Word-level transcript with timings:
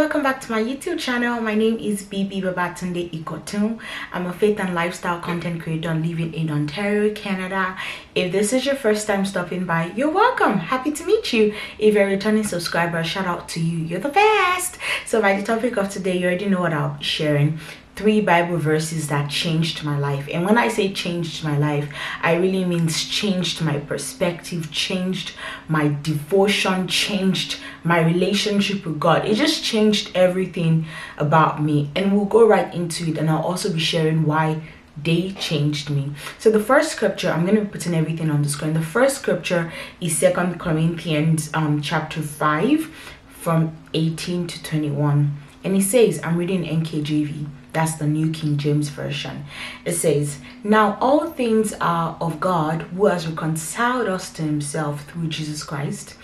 welcome 0.00 0.22
back 0.22 0.40
to 0.40 0.50
my 0.50 0.62
youtube 0.62 0.98
channel. 0.98 1.42
My 1.42 1.54
name 1.54 1.76
is 1.76 2.02
bibi 2.02 2.40
babatunde 2.40 3.10
ikotun 3.10 3.78
i'm 4.14 4.24
a 4.24 4.32
faith 4.32 4.58
and 4.58 4.74
lifestyle 4.74 5.20
content 5.20 5.60
creator 5.60 5.92
living 5.92 6.32
in 6.32 6.50
ontario 6.50 7.12
canada. 7.14 7.76
If 8.14 8.32
this 8.32 8.54
is 8.54 8.64
your 8.64 8.76
first 8.76 9.06
time 9.06 9.26
stopping 9.26 9.66
by 9.66 9.92
you're 9.94 10.10
welcome. 10.10 10.56
Happy 10.56 10.90
to 10.90 11.04
meet 11.04 11.34
you. 11.34 11.52
If 11.78 11.92
you're 11.92 12.06
a 12.06 12.12
returning 12.12 12.44
subscriber 12.44 13.04
shout 13.04 13.26
out 13.26 13.46
to 13.50 13.60
you. 13.60 13.76
You're 13.84 14.00
the 14.00 14.08
best. 14.08 14.78
So 15.04 15.20
by 15.20 15.38
the 15.38 15.42
topic 15.42 15.76
of 15.76 15.90
today 15.90 16.16
you 16.16 16.24
already 16.24 16.46
know 16.46 16.60
what 16.60 16.72
i'll 16.72 16.96
be 16.96 17.04
sharing 17.04 17.58
three 17.96 18.20
Bible 18.20 18.56
verses 18.56 19.08
that 19.08 19.30
changed 19.30 19.84
my 19.84 19.98
life. 19.98 20.28
And 20.32 20.46
when 20.46 20.56
I 20.56 20.68
say 20.68 20.92
changed 20.92 21.44
my 21.44 21.58
life, 21.58 21.92
I 22.22 22.34
really 22.36 22.64
means 22.64 23.04
changed 23.04 23.60
my 23.60 23.78
perspective, 23.78 24.72
changed 24.72 25.32
my 25.68 25.96
devotion, 26.02 26.88
changed 26.88 27.58
my 27.84 28.00
relationship 28.00 28.86
with 28.86 28.98
God. 28.98 29.26
It 29.26 29.34
just 29.34 29.62
changed 29.62 30.10
everything 30.14 30.86
about 31.18 31.62
me. 31.62 31.90
And 31.94 32.12
we'll 32.12 32.24
go 32.24 32.46
right 32.46 32.72
into 32.74 33.08
it. 33.10 33.18
And 33.18 33.28
I'll 33.28 33.42
also 33.42 33.72
be 33.72 33.80
sharing 33.80 34.24
why 34.24 34.62
they 35.02 35.32
changed 35.32 35.90
me. 35.90 36.12
So 36.38 36.50
the 36.50 36.60
first 36.60 36.92
scripture, 36.92 37.30
I'm 37.30 37.44
going 37.44 37.56
to 37.56 37.62
be 37.62 37.68
putting 37.68 37.94
everything 37.94 38.30
on 38.30 38.42
the 38.42 38.48
screen. 38.48 38.74
The 38.74 38.82
first 38.82 39.16
scripture 39.16 39.72
is 40.00 40.16
Second 40.16 40.58
Corinthians 40.58 41.50
um, 41.54 41.80
chapter 41.80 42.22
5 42.22 42.90
from 43.28 43.76
18 43.94 44.46
to 44.46 44.62
21. 44.62 45.36
And 45.64 45.76
it 45.76 45.82
says, 45.82 46.20
I'm 46.22 46.36
reading 46.36 46.64
NKJV. 46.64 47.59
That's 47.72 47.94
the 47.94 48.06
New 48.06 48.32
King 48.32 48.56
James 48.56 48.88
Version. 48.88 49.44
It 49.84 49.92
says, 49.92 50.38
Now 50.64 50.98
all 51.00 51.30
things 51.30 51.72
are 51.74 52.16
of 52.20 52.40
God 52.40 52.82
who 52.82 53.06
has 53.06 53.26
reconciled 53.26 54.08
us 54.08 54.32
to 54.34 54.42
himself 54.42 55.04
through 55.04 55.28
Jesus 55.28 55.62
Christ 55.62 56.16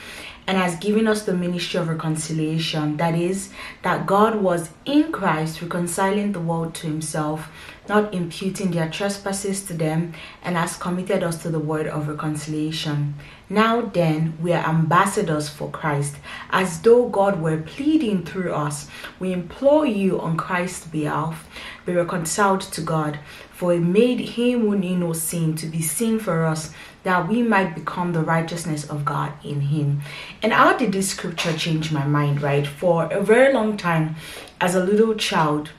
and 0.46 0.56
has 0.56 0.76
given 0.76 1.08
us 1.08 1.24
the 1.24 1.34
ministry 1.34 1.80
of 1.80 1.88
reconciliation. 1.88 2.96
That 2.96 3.14
is, 3.14 3.50
that 3.82 4.06
God 4.06 4.36
was 4.36 4.70
in 4.84 5.10
Christ 5.10 5.60
reconciling 5.60 6.32
the 6.32 6.40
world 6.40 6.74
to 6.76 6.86
himself, 6.86 7.50
not 7.88 8.14
imputing 8.14 8.70
their 8.70 8.88
trespasses 8.88 9.64
to 9.64 9.74
them, 9.74 10.12
and 10.42 10.56
has 10.56 10.76
committed 10.76 11.22
us 11.22 11.42
to 11.42 11.50
the 11.50 11.58
word 11.58 11.86
of 11.86 12.08
reconciliation. 12.08 13.14
Now 13.48 13.80
then, 13.80 14.36
we 14.40 14.52
are 14.52 14.66
ambassadors 14.66 15.48
for 15.48 15.70
Christ, 15.70 16.16
as 16.50 16.80
though 16.80 17.08
God 17.08 17.40
were 17.40 17.58
pleading 17.58 18.24
through 18.24 18.52
us. 18.52 18.88
We 19.20 19.32
implore 19.32 19.86
you 19.86 20.20
on 20.20 20.36
Christ's 20.36 20.86
behalf, 20.86 21.48
be 21.84 21.92
reconciled 21.92 22.60
to 22.62 22.80
God, 22.80 23.20
for 23.56 23.72
he 23.72 23.78
made 23.78 24.20
him 24.20 24.60
who 24.60 24.76
knew 24.76 24.98
no 24.98 25.14
sin 25.14 25.56
to 25.56 25.66
be 25.66 25.80
sin 25.80 26.18
for 26.18 26.44
us, 26.44 26.72
that 27.04 27.26
we 27.26 27.42
might 27.42 27.74
become 27.74 28.12
the 28.12 28.20
righteousness 28.20 28.84
of 28.84 29.04
God 29.04 29.32
in 29.42 29.62
him. 29.62 30.02
And 30.42 30.52
how 30.52 30.76
did 30.76 30.92
this 30.92 31.08
scripture 31.08 31.54
change 31.54 31.90
my 31.90 32.06
mind, 32.06 32.42
right? 32.42 32.66
For 32.66 33.04
a 33.06 33.22
very 33.22 33.54
long 33.54 33.78
time, 33.78 34.16
as 34.60 34.74
a 34.74 34.84
little 34.84 35.14
child, 35.14 35.70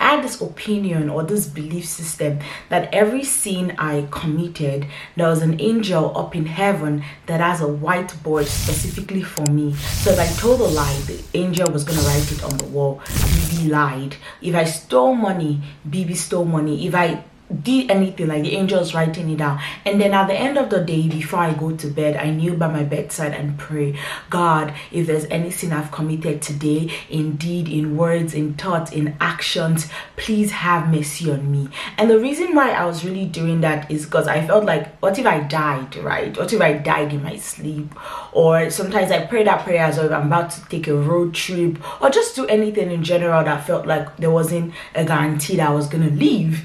I 0.00 0.16
had 0.16 0.24
this 0.24 0.40
opinion 0.40 1.08
or 1.08 1.22
this 1.22 1.46
belief 1.46 1.86
system 1.86 2.40
that 2.68 2.92
every 2.92 3.24
sin 3.24 3.74
I 3.78 4.06
committed, 4.10 4.86
there 5.16 5.28
was 5.28 5.42
an 5.42 5.60
angel 5.60 6.16
up 6.16 6.34
in 6.34 6.46
heaven 6.46 7.04
that 7.26 7.40
has 7.40 7.60
a 7.60 7.64
whiteboard 7.64 8.46
specifically 8.46 9.22
for 9.22 9.44
me. 9.50 9.74
So 9.74 10.10
if 10.10 10.18
I 10.18 10.26
told 10.40 10.60
a 10.60 10.64
lie, 10.64 11.00
the 11.06 11.22
angel 11.34 11.70
was 11.72 11.84
going 11.84 11.98
to 11.98 12.04
write 12.04 12.32
it 12.32 12.44
on 12.44 12.56
the 12.58 12.66
wall. 12.66 13.00
BB 13.06 13.70
lied. 13.70 14.16
If 14.42 14.54
I 14.54 14.64
stole 14.64 15.14
money, 15.14 15.60
BB 15.88 16.16
stole 16.16 16.44
money. 16.44 16.86
If 16.86 16.94
I 16.94 17.24
did 17.62 17.90
anything 17.90 18.28
like 18.28 18.42
the 18.42 18.56
angels 18.56 18.94
writing 18.94 19.30
it 19.30 19.38
down. 19.38 19.60
And 19.84 20.00
then 20.00 20.14
at 20.14 20.26
the 20.26 20.34
end 20.34 20.58
of 20.58 20.70
the 20.70 20.80
day 20.80 21.08
before 21.08 21.40
i 21.40 21.52
go 21.52 21.76
to 21.76 21.86
bed 21.88 22.16
i 22.16 22.30
kneel 22.30 22.56
by 22.56 22.68
my 22.68 22.82
bedside 22.82 23.32
and 23.32 23.58
pray. 23.58 23.98
God 24.30 24.74
if 24.90 25.06
there's 25.06 25.26
any 25.26 25.50
sin 25.50 25.72
i've 25.72 25.92
committed 25.92 26.42
today 26.42 26.90
in 27.08 27.36
deed 27.36 27.68
in 27.68 27.96
words 27.96 28.34
in 28.34 28.54
thoughts 28.54 28.92
in 28.92 29.16
actions 29.20 29.88
please 30.16 30.50
have 30.50 30.92
mercy 30.92 31.30
on 31.30 31.50
me. 31.50 31.68
And 31.98 32.10
the 32.10 32.18
reason 32.18 32.54
why 32.54 32.70
i 32.70 32.84
was 32.84 33.04
really 33.04 33.26
doing 33.26 33.60
that 33.60 33.90
is 33.90 34.04
because 34.04 34.26
i 34.26 34.44
felt 34.46 34.64
like 34.64 34.96
what 34.98 35.18
if 35.18 35.26
i 35.26 35.40
died 35.40 35.94
right? 35.96 36.36
What 36.36 36.52
if 36.52 36.60
i 36.60 36.72
died 36.72 37.12
in 37.12 37.22
my 37.22 37.36
sleep? 37.36 37.94
Or 38.32 38.70
sometimes 38.70 39.10
i 39.10 39.24
pray 39.24 39.44
that 39.44 39.62
prayer 39.64 39.84
as 39.84 39.98
well 39.98 40.12
i'm 40.12 40.26
about 40.26 40.50
to 40.50 40.64
take 40.66 40.88
a 40.88 40.94
road 40.94 41.34
trip 41.34 41.78
or 42.02 42.10
just 42.10 42.34
do 42.34 42.46
anything 42.46 42.90
in 42.90 43.04
general 43.04 43.44
that 43.44 43.66
felt 43.66 43.86
like 43.86 44.16
there 44.16 44.30
wasn't 44.30 44.74
a 44.94 45.04
guarantee 45.04 45.56
that 45.56 45.68
i 45.68 45.72
was 45.72 45.86
gonna 45.86 46.10
leave 46.10 46.64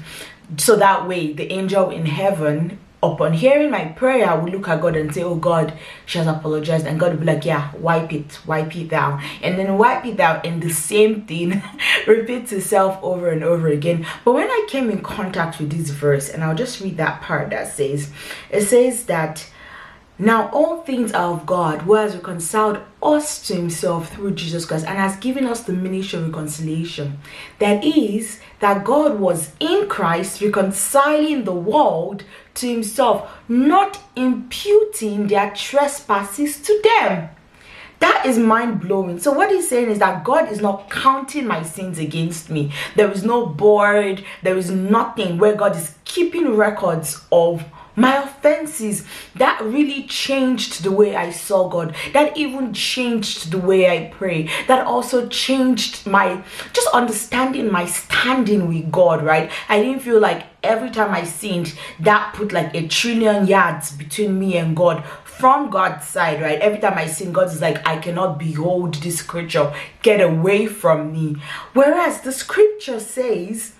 so 0.58 0.76
that 0.76 1.08
way 1.08 1.32
the 1.32 1.52
angel 1.52 1.90
in 1.90 2.06
heaven 2.06 2.78
upon 3.02 3.32
hearing 3.32 3.70
my 3.70 3.86
prayer 3.86 4.38
will 4.38 4.52
look 4.52 4.68
at 4.68 4.80
God 4.80 4.96
and 4.96 5.12
say, 5.12 5.22
Oh 5.22 5.34
God, 5.34 5.76
she 6.06 6.18
has 6.18 6.26
apologized. 6.26 6.86
And 6.86 7.00
God 7.00 7.12
will 7.12 7.20
be 7.20 7.26
like, 7.26 7.44
Yeah, 7.44 7.74
wipe 7.76 8.12
it, 8.12 8.38
wipe 8.46 8.74
it 8.76 8.88
down. 8.88 9.22
And 9.42 9.58
then 9.58 9.76
wipe 9.76 10.04
it 10.06 10.16
down, 10.16 10.40
and 10.44 10.62
the 10.62 10.70
same 10.70 11.22
thing 11.22 11.62
repeats 12.06 12.52
itself 12.52 12.98
over 13.02 13.28
and 13.30 13.42
over 13.42 13.68
again. 13.68 14.06
But 14.24 14.34
when 14.34 14.48
I 14.48 14.66
came 14.68 14.90
in 14.90 15.02
contact 15.02 15.58
with 15.58 15.70
this 15.70 15.90
verse, 15.90 16.28
and 16.28 16.44
I'll 16.44 16.54
just 16.54 16.80
read 16.80 16.96
that 16.98 17.22
part 17.22 17.50
that 17.50 17.72
says, 17.72 18.10
It 18.50 18.62
says 18.62 19.04
that 19.06 19.48
now 20.18 20.50
all 20.50 20.82
things 20.82 21.12
are 21.12 21.32
of 21.32 21.46
God 21.46 21.82
who 21.82 21.94
has 21.94 22.14
reconciled 22.14 22.78
us 23.02 23.44
to 23.48 23.56
himself 23.56 24.12
through 24.12 24.32
Jesus 24.32 24.64
Christ 24.64 24.86
and 24.86 24.96
has 24.96 25.16
given 25.16 25.46
us 25.46 25.64
the 25.64 25.72
ministry 25.72 26.20
of 26.20 26.26
reconciliation. 26.26 27.18
That 27.58 27.82
is, 27.82 28.38
that 28.62 28.84
God 28.84 29.18
was 29.18 29.50
in 29.58 29.88
Christ 29.88 30.40
reconciling 30.40 31.42
the 31.42 31.52
world 31.52 32.22
to 32.54 32.68
himself, 32.68 33.28
not 33.48 33.98
imputing 34.14 35.26
their 35.26 35.50
trespasses 35.50 36.62
to 36.62 36.80
them. 36.84 37.28
That 37.98 38.24
is 38.24 38.38
mind 38.38 38.80
blowing. 38.80 39.18
So, 39.18 39.32
what 39.32 39.50
he's 39.50 39.68
saying 39.68 39.90
is 39.90 39.98
that 39.98 40.22
God 40.22 40.50
is 40.50 40.60
not 40.60 40.88
counting 40.90 41.46
my 41.46 41.64
sins 41.64 41.98
against 41.98 42.50
me. 42.50 42.72
There 42.94 43.10
is 43.10 43.24
no 43.24 43.46
board, 43.46 44.24
there 44.44 44.56
is 44.56 44.70
nothing 44.70 45.38
where 45.38 45.56
God 45.56 45.76
is 45.76 45.96
keeping 46.04 46.56
records 46.56 47.20
of 47.32 47.64
my 47.96 48.22
offenses 48.22 49.04
that 49.34 49.60
really 49.62 50.04
changed 50.04 50.82
the 50.82 50.90
way 50.90 51.14
i 51.16 51.30
saw 51.30 51.68
god. 51.68 51.94
That 52.12 52.36
even 52.36 52.72
changed 52.72 53.50
the 53.50 53.58
way 53.58 53.90
i 53.90 54.10
pray. 54.12 54.48
That 54.68 54.86
also 54.86 55.28
changed 55.28 56.06
my 56.06 56.42
just 56.72 56.88
understanding 56.88 57.70
my 57.70 57.86
standing 57.86 58.68
with 58.68 58.90
god 58.90 59.22
right? 59.22 59.50
I 59.68 59.82
didn't 59.82 60.02
feel 60.02 60.20
like 60.20 60.46
every 60.62 60.90
time 60.90 61.12
i 61.12 61.24
sinned 61.24 61.74
that 62.00 62.34
put 62.34 62.52
like 62.52 62.74
a 62.74 62.86
trillion 62.86 63.46
yards 63.46 63.92
between 63.92 64.38
me 64.38 64.56
and 64.56 64.76
god 64.76 65.04
from 65.24 65.70
god's 65.70 66.06
side 66.06 66.40
right? 66.40 66.60
Every 66.60 66.78
time 66.78 66.96
i 66.96 67.06
sin 67.06 67.32
god 67.32 67.48
is 67.48 67.60
like 67.60 67.86
i 67.86 67.98
cannot 67.98 68.38
behold 68.38 68.94
this 68.94 69.22
creature. 69.22 69.72
Get 70.02 70.20
away 70.20 70.66
from 70.66 71.12
me. 71.12 71.36
Whereas 71.74 72.20
the 72.22 72.32
scripture 72.32 73.00
says 73.00 73.72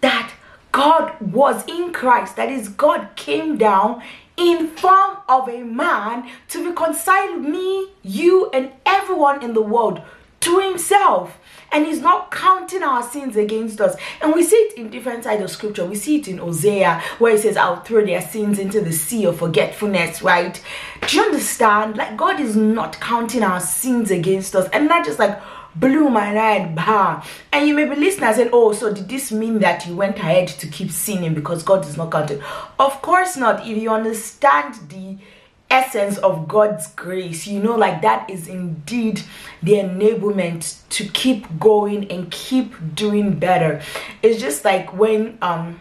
that 0.00 0.32
God 0.78 1.20
was 1.20 1.64
in 1.66 1.92
Christ. 1.92 2.36
That 2.36 2.50
is, 2.50 2.68
God 2.68 3.08
came 3.16 3.58
down 3.58 4.00
in 4.36 4.68
form 4.68 5.16
of 5.28 5.48
a 5.48 5.64
man 5.64 6.30
to 6.50 6.68
reconcile 6.68 7.34
me, 7.34 7.88
you, 8.04 8.48
and 8.52 8.70
everyone 8.86 9.42
in 9.42 9.54
the 9.54 9.60
world 9.60 10.00
to 10.38 10.60
himself. 10.60 11.36
And 11.72 11.84
he's 11.84 12.00
not 12.00 12.30
counting 12.30 12.84
our 12.84 13.02
sins 13.02 13.36
against 13.36 13.80
us. 13.80 13.96
And 14.22 14.32
we 14.32 14.44
see 14.44 14.54
it 14.54 14.78
in 14.78 14.88
different 14.88 15.24
sides 15.24 15.42
of 15.42 15.50
scripture. 15.50 15.84
We 15.84 15.96
see 15.96 16.20
it 16.20 16.28
in 16.28 16.38
hosea 16.38 17.02
where 17.18 17.32
he 17.32 17.38
says 17.38 17.56
i'll 17.56 17.80
throw 17.80 18.06
their 18.06 18.22
sins 18.22 18.60
into 18.60 18.80
the 18.80 18.92
sea 18.92 19.26
of 19.26 19.38
forgetfulness 19.38 20.22
right? 20.22 20.62
Do 21.08 21.16
you 21.16 21.22
understand? 21.24 21.96
Like 21.96 22.16
god 22.16 22.38
is 22.38 22.54
not 22.54 23.00
counting 23.00 23.42
our 23.42 23.60
sins 23.60 24.12
against 24.12 24.54
us. 24.54 24.68
And 24.72 24.86
not 24.86 25.04
just 25.04 25.18
like 25.18 25.38
blew 25.76 26.08
my 26.08 26.32
mind 26.32 26.76
bah. 26.76 27.24
And 27.52 27.66
you 27.66 27.74
may 27.74 27.84
be 27.84 27.96
listening 27.96 28.28
and 28.28 28.36
saying 28.36 28.50
oh 28.52 28.72
so 28.72 28.92
did 28.92 29.08
this 29.08 29.32
mean 29.32 29.58
that 29.60 29.86
you 29.86 29.96
went 29.96 30.18
ahead 30.18 30.48
to 30.48 30.66
keep 30.66 30.90
sinning 30.90 31.34
because 31.34 31.62
god 31.62 31.86
is 31.86 31.96
not 31.96 32.10
counting? 32.10 32.42
Of 32.78 33.00
course 33.02 33.36
not. 33.36 33.66
If 33.66 33.76
you 33.78 33.90
understand 33.90 34.74
the 34.88 35.16
essence 35.70 36.16
of 36.18 36.48
god's 36.48 36.86
grace 36.94 37.46
you 37.46 37.60
know 37.60 37.76
like 37.76 38.00
that 38.00 38.30
is 38.30 38.48
indeed 38.48 39.20
the 39.62 39.72
enablement 39.72 40.78
to 40.88 41.06
keep 41.08 41.46
going 41.58 42.10
and 42.10 42.30
keep 42.30 42.74
doing 42.94 43.38
better. 43.38 43.82
It's 44.22 44.40
just 44.40 44.64
like 44.64 44.92
when 44.94 45.36
um 45.42 45.78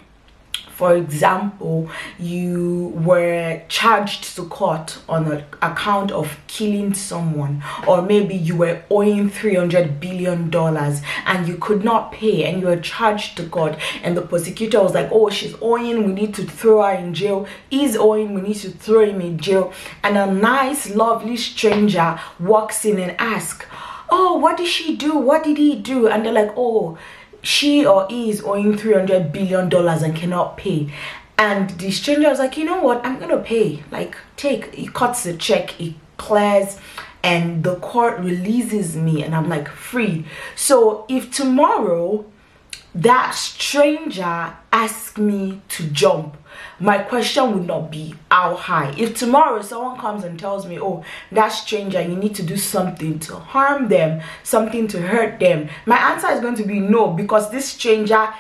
for 0.78 0.96
example, 0.96 1.90
you 2.20 2.94
were 3.04 3.64
charged 3.68 4.36
to 4.36 4.46
court 4.46 5.00
on 5.10 5.44
account 5.64 6.12
of 6.12 6.38
killing 6.46 6.94
someone, 6.94 7.64
or 7.88 8.04
maybe 8.04 8.36
you 8.36 8.56
were 8.56 8.84
owing 8.92 9.28
300 9.28 10.00
billion 10.00 10.52
dollars 10.52 11.02
and 11.26 11.48
you 11.48 11.58
could 11.58 11.84
not 11.84 12.12
pay, 12.12 12.44
and 12.44 12.62
you 12.62 12.68
were 12.68 12.80
charged 12.80 13.38
to 13.38 13.50
court, 13.50 13.76
and 14.04 14.16
the 14.16 14.22
prosecutor 14.22 14.84
was 14.84 14.94
like, 14.94 15.10
Oh, 15.12 15.32
she's 15.32 15.56
owing, 15.64 16.06
we 16.06 16.14
need 16.14 16.36
to 16.36 16.44
throw 16.44 16.84
her 16.84 16.92
in 16.92 17.16
jail. 17.16 17.48
He's 17.72 17.96
owing, 17.98 18.36
we 18.36 18.42
need 18.42 18.58
to 18.58 18.70
throw 18.70 19.04
him 19.04 19.20
in 19.20 19.40
jail. 19.40 19.74
And 20.04 20.16
a 20.16 20.32
nice, 20.32 20.92
lovely 20.92 21.38
stranger 21.38 22.20
walks 22.40 22.86
in 22.86 23.00
and 23.00 23.20
asks, 23.20 23.66
Oh, 24.12 24.38
what 24.38 24.58
did 24.58 24.68
she 24.68 24.96
do? 24.96 25.18
What 25.18 25.44
did 25.44 25.58
he 25.58 25.76
do? 25.76 26.08
And 26.08 26.24
they're 26.24 26.34
like, 26.34 26.54
Oh, 26.56 27.00
she 27.48 27.86
or 27.86 28.06
he 28.10 28.30
is 28.30 28.42
owing 28.42 28.78
300 28.78 29.32
billion 29.32 29.70
dollars 29.70 30.02
and 30.02 30.14
cannot 30.14 30.58
pay. 30.58 30.92
And 31.38 31.70
the 31.80 31.92
stranger 31.92 32.28
was 32.28 32.40
like 32.40 32.58
you 32.58 32.66
know 32.66 32.82
what? 32.82 33.06
I'm 33.06 33.20
gonna 33.20 33.40
pay. 33.40 33.84
Like 33.90 34.18
take 34.36 34.76
he 34.76 34.88
cuts 34.88 35.24
the 35.24 35.34
check 35.34 35.70
he 35.70 35.96
clears 36.18 36.78
and 37.24 37.64
the 37.64 37.78
court 37.78 38.20
releases 38.20 38.98
me 38.98 39.24
and 39.24 39.34
I'm 39.34 39.48
like 39.48 39.70
free. 39.70 40.26
So 40.58 41.06
if 41.08 41.32
tomorrow 41.32 42.26
that 42.98 43.36
stranger 43.36 44.56
asks 44.74 45.18
me 45.18 45.62
to 45.70 45.84
jump, 45.90 46.36
my 46.80 46.98
question 46.98 47.54
would 47.54 47.68
not 47.68 47.92
be 47.92 48.16
how 48.32 48.56
high. 48.56 48.94
If 48.98 49.16
tomorrow 49.16 49.62
someone 49.62 50.00
comes 50.00 50.24
and 50.24 50.40
tells 50.40 50.66
me, 50.66 50.80
oh, 50.80 51.04
that 51.32 51.50
stranger, 51.50 52.02
you 52.02 52.16
need 52.16 52.34
to 52.36 52.44
do 52.44 52.58
something 52.58 53.20
to 53.20 53.36
harm 53.36 53.88
them, 53.90 54.22
something 54.44 54.88
to 54.88 55.02
hurt 55.02 55.40
them, 55.40 55.70
my 55.86 55.98
answer 55.98 56.30
is 56.32 56.40
going 56.40 56.56
to 56.56 56.64
be 56.64 56.80
no 56.80 57.10
because 57.10 57.52
this 57.52 57.70
stranger 57.70 58.34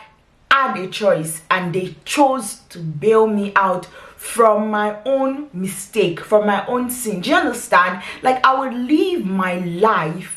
had 0.49 0.75
a 0.77 0.87
choice 0.87 1.43
and 1.51 1.73
they 1.75 1.95
chose 2.03 2.61
to 2.69 2.79
bail 2.79 3.27
me 3.27 3.51
out 3.55 3.85
from 4.15 4.71
my 4.71 4.97
own 5.05 5.49
mistake, 5.53 6.19
from 6.19 6.47
my 6.47 6.65
own 6.65 6.89
sin. 6.89 7.21
Do 7.21 7.29
you 7.29 7.35
understand? 7.35 8.01
Like 8.23 8.43
I 8.43 8.59
would 8.59 8.73
live 8.73 9.23
my 9.23 9.59
life 9.59 10.36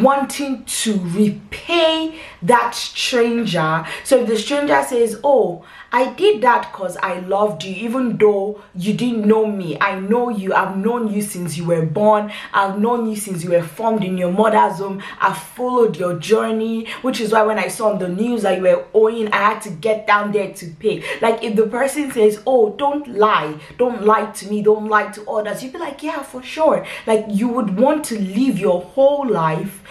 wanting 0.00 0.64
to 0.64 0.98
repay 0.98 2.18
that 2.42 2.74
stranger. 2.74 3.86
So 4.04 4.20
if 4.20 4.28
the 4.28 4.38
stranger 4.38 4.82
says, 4.82 5.20
Oh, 5.22 5.64
I 5.90 6.12
did 6.12 6.42
that 6.42 6.70
because 6.70 6.96
I 6.98 7.20
loved 7.20 7.64
you, 7.64 7.74
even 7.74 8.18
though 8.18 8.62
you 8.74 8.92
didn't 8.92 9.26
know 9.26 9.46
me. 9.46 9.78
I 9.80 9.98
know 9.98 10.28
you. 10.28 10.52
I've 10.52 10.76
known 10.76 11.12
you 11.12 11.22
since 11.22 11.56
you 11.56 11.64
were 11.64 11.86
born. 11.86 12.30
I've 12.52 12.78
known 12.78 13.08
you 13.08 13.16
since 13.16 13.42
you 13.42 13.50
were 13.50 13.62
formed 13.62 14.04
in 14.04 14.18
your 14.18 14.30
mother's 14.30 14.80
womb. 14.80 15.02
I've 15.18 15.38
followed 15.38 15.96
your 15.96 16.18
journey, 16.18 16.86
which 17.00 17.20
is 17.20 17.32
why 17.32 17.42
when 17.42 17.58
I 17.58 17.68
saw 17.68 17.90
on 17.92 17.98
the 17.98 18.08
news 18.08 18.42
that 18.42 18.58
you 18.58 18.62
were 18.64 18.84
owing, 18.92 19.32
I 19.32 19.52
had 19.52 19.62
to 19.62 19.70
get 19.70 20.06
down 20.06 20.32
there 20.32 20.52
to 20.52 20.66
pay. 20.78 21.02
Like 21.22 21.42
if 21.42 21.56
the 21.56 21.66
person 21.66 22.10
says, 22.10 22.42
Oh, 22.46 22.74
don't 22.76 23.08
lie, 23.08 23.58
don't 23.78 24.04
lie 24.04 24.30
to 24.30 24.48
me, 24.50 24.62
don't 24.62 24.88
lie 24.88 25.10
to 25.12 25.28
others, 25.28 25.62
you'd 25.62 25.72
be 25.72 25.78
like, 25.78 26.02
Yeah, 26.02 26.22
for 26.22 26.42
sure. 26.42 26.84
Like 27.06 27.24
you 27.28 27.48
would 27.48 27.76
want 27.78 28.04
to 28.06 28.18
live 28.20 28.58
your 28.58 28.82
whole 28.82 29.26
life 29.26 29.82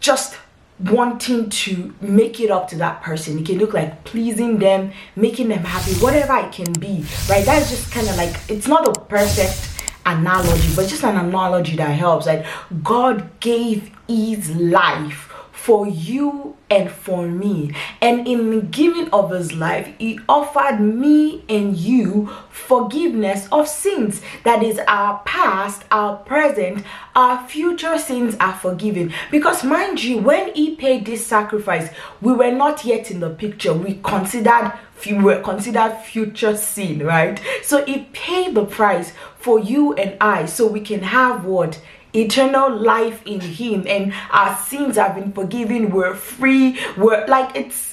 just 0.00 0.38
wanting 0.80 1.50
to 1.50 1.94
make 2.00 2.40
it 2.40 2.50
up 2.50 2.68
to 2.68 2.76
that 2.76 3.02
person. 3.02 3.38
It 3.38 3.46
can 3.46 3.58
look 3.58 3.74
like 3.74 4.04
pleasing 4.04 4.58
them, 4.58 4.92
making 5.16 5.48
them 5.48 5.64
happy, 5.64 5.94
whatever 5.94 6.36
it 6.36 6.52
can 6.52 6.72
be, 6.74 7.04
right? 7.28 7.44
That's 7.44 7.70
just 7.70 7.90
kind 7.90 8.08
of 8.08 8.16
like 8.16 8.36
it's 8.48 8.68
not 8.68 8.86
a 8.86 9.00
perfect 9.00 9.82
analogy, 10.06 10.74
but 10.74 10.88
just 10.88 11.04
an 11.04 11.16
analogy 11.16 11.76
that 11.76 11.90
helps. 11.90 12.26
Like 12.26 12.46
God 12.82 13.40
gave 13.40 13.90
his 14.08 14.50
life 14.50 15.27
for 15.58 15.86
you 15.86 16.56
and 16.70 16.90
for 16.90 17.26
me. 17.26 17.74
And 18.00 18.26
in 18.28 18.50
the 18.50 18.62
giving 18.62 19.10
of 19.10 19.30
his 19.30 19.52
life, 19.52 19.92
he 19.98 20.20
offered 20.28 20.78
me 20.78 21.44
and 21.48 21.76
you 21.76 22.26
forgiveness 22.48 23.48
of 23.50 23.66
sins. 23.66 24.22
That 24.44 24.62
is 24.62 24.78
our 24.86 25.20
past, 25.26 25.82
our 25.90 26.16
present, 26.16 26.84
our 27.16 27.46
future 27.48 27.98
sins 27.98 28.36
are 28.38 28.54
forgiven. 28.54 29.12
Because 29.30 29.64
mind 29.64 30.02
you, 30.02 30.18
when 30.18 30.54
he 30.54 30.76
paid 30.76 31.04
this 31.04 31.26
sacrifice, 31.26 31.90
we 32.20 32.32
were 32.32 32.52
not 32.52 32.84
yet 32.84 33.10
in 33.10 33.20
the 33.20 33.30
picture. 33.30 33.74
We 33.74 34.00
considered 34.04 34.72
we 35.06 35.12
were 35.14 35.40
considered 35.40 35.96
future 35.98 36.56
sin, 36.56 37.04
right? 37.04 37.40
So 37.62 37.84
he 37.84 38.08
paid 38.12 38.54
the 38.54 38.64
price 38.64 39.12
for 39.38 39.60
you 39.60 39.94
and 39.94 40.16
I 40.20 40.46
so 40.46 40.66
we 40.66 40.80
can 40.80 41.02
have 41.02 41.44
what 41.44 41.80
eternal 42.14 42.74
life 42.74 43.22
in 43.26 43.40
him 43.40 43.84
and 43.86 44.12
our 44.30 44.56
sins 44.56 44.96
have 44.96 45.14
been 45.14 45.32
forgiven 45.32 45.90
we're 45.90 46.14
free 46.14 46.78
we're 46.96 47.26
like 47.26 47.54
it's 47.54 47.88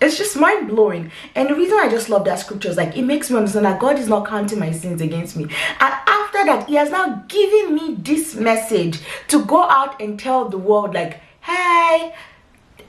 it's 0.00 0.16
just 0.16 0.36
mind 0.36 0.68
blowing. 0.68 1.10
And 1.34 1.50
the 1.50 1.54
reason 1.54 1.78
I 1.78 1.88
just 1.88 2.08
love 2.08 2.24
that 2.24 2.38
scripture 2.38 2.70
is 2.70 2.76
like 2.76 2.96
it 2.96 3.02
makes 3.02 3.30
me 3.30 3.36
understand 3.36 3.66
that 3.66 3.80
God 3.80 3.98
is 3.98 4.08
not 4.08 4.26
counting 4.26 4.58
my 4.58 4.72
sins 4.72 5.00
against 5.00 5.36
me. 5.36 5.44
And 5.44 5.94
after 6.06 6.44
that, 6.46 6.66
He 6.68 6.76
has 6.76 6.90
now 6.90 7.22
given 7.28 7.74
me 7.74 7.96
this 7.96 8.34
message 8.34 8.98
to 9.28 9.44
go 9.44 9.62
out 9.62 10.00
and 10.00 10.18
tell 10.18 10.48
the 10.48 10.58
world, 10.58 10.94
like, 10.94 11.20
hey, 11.42 12.14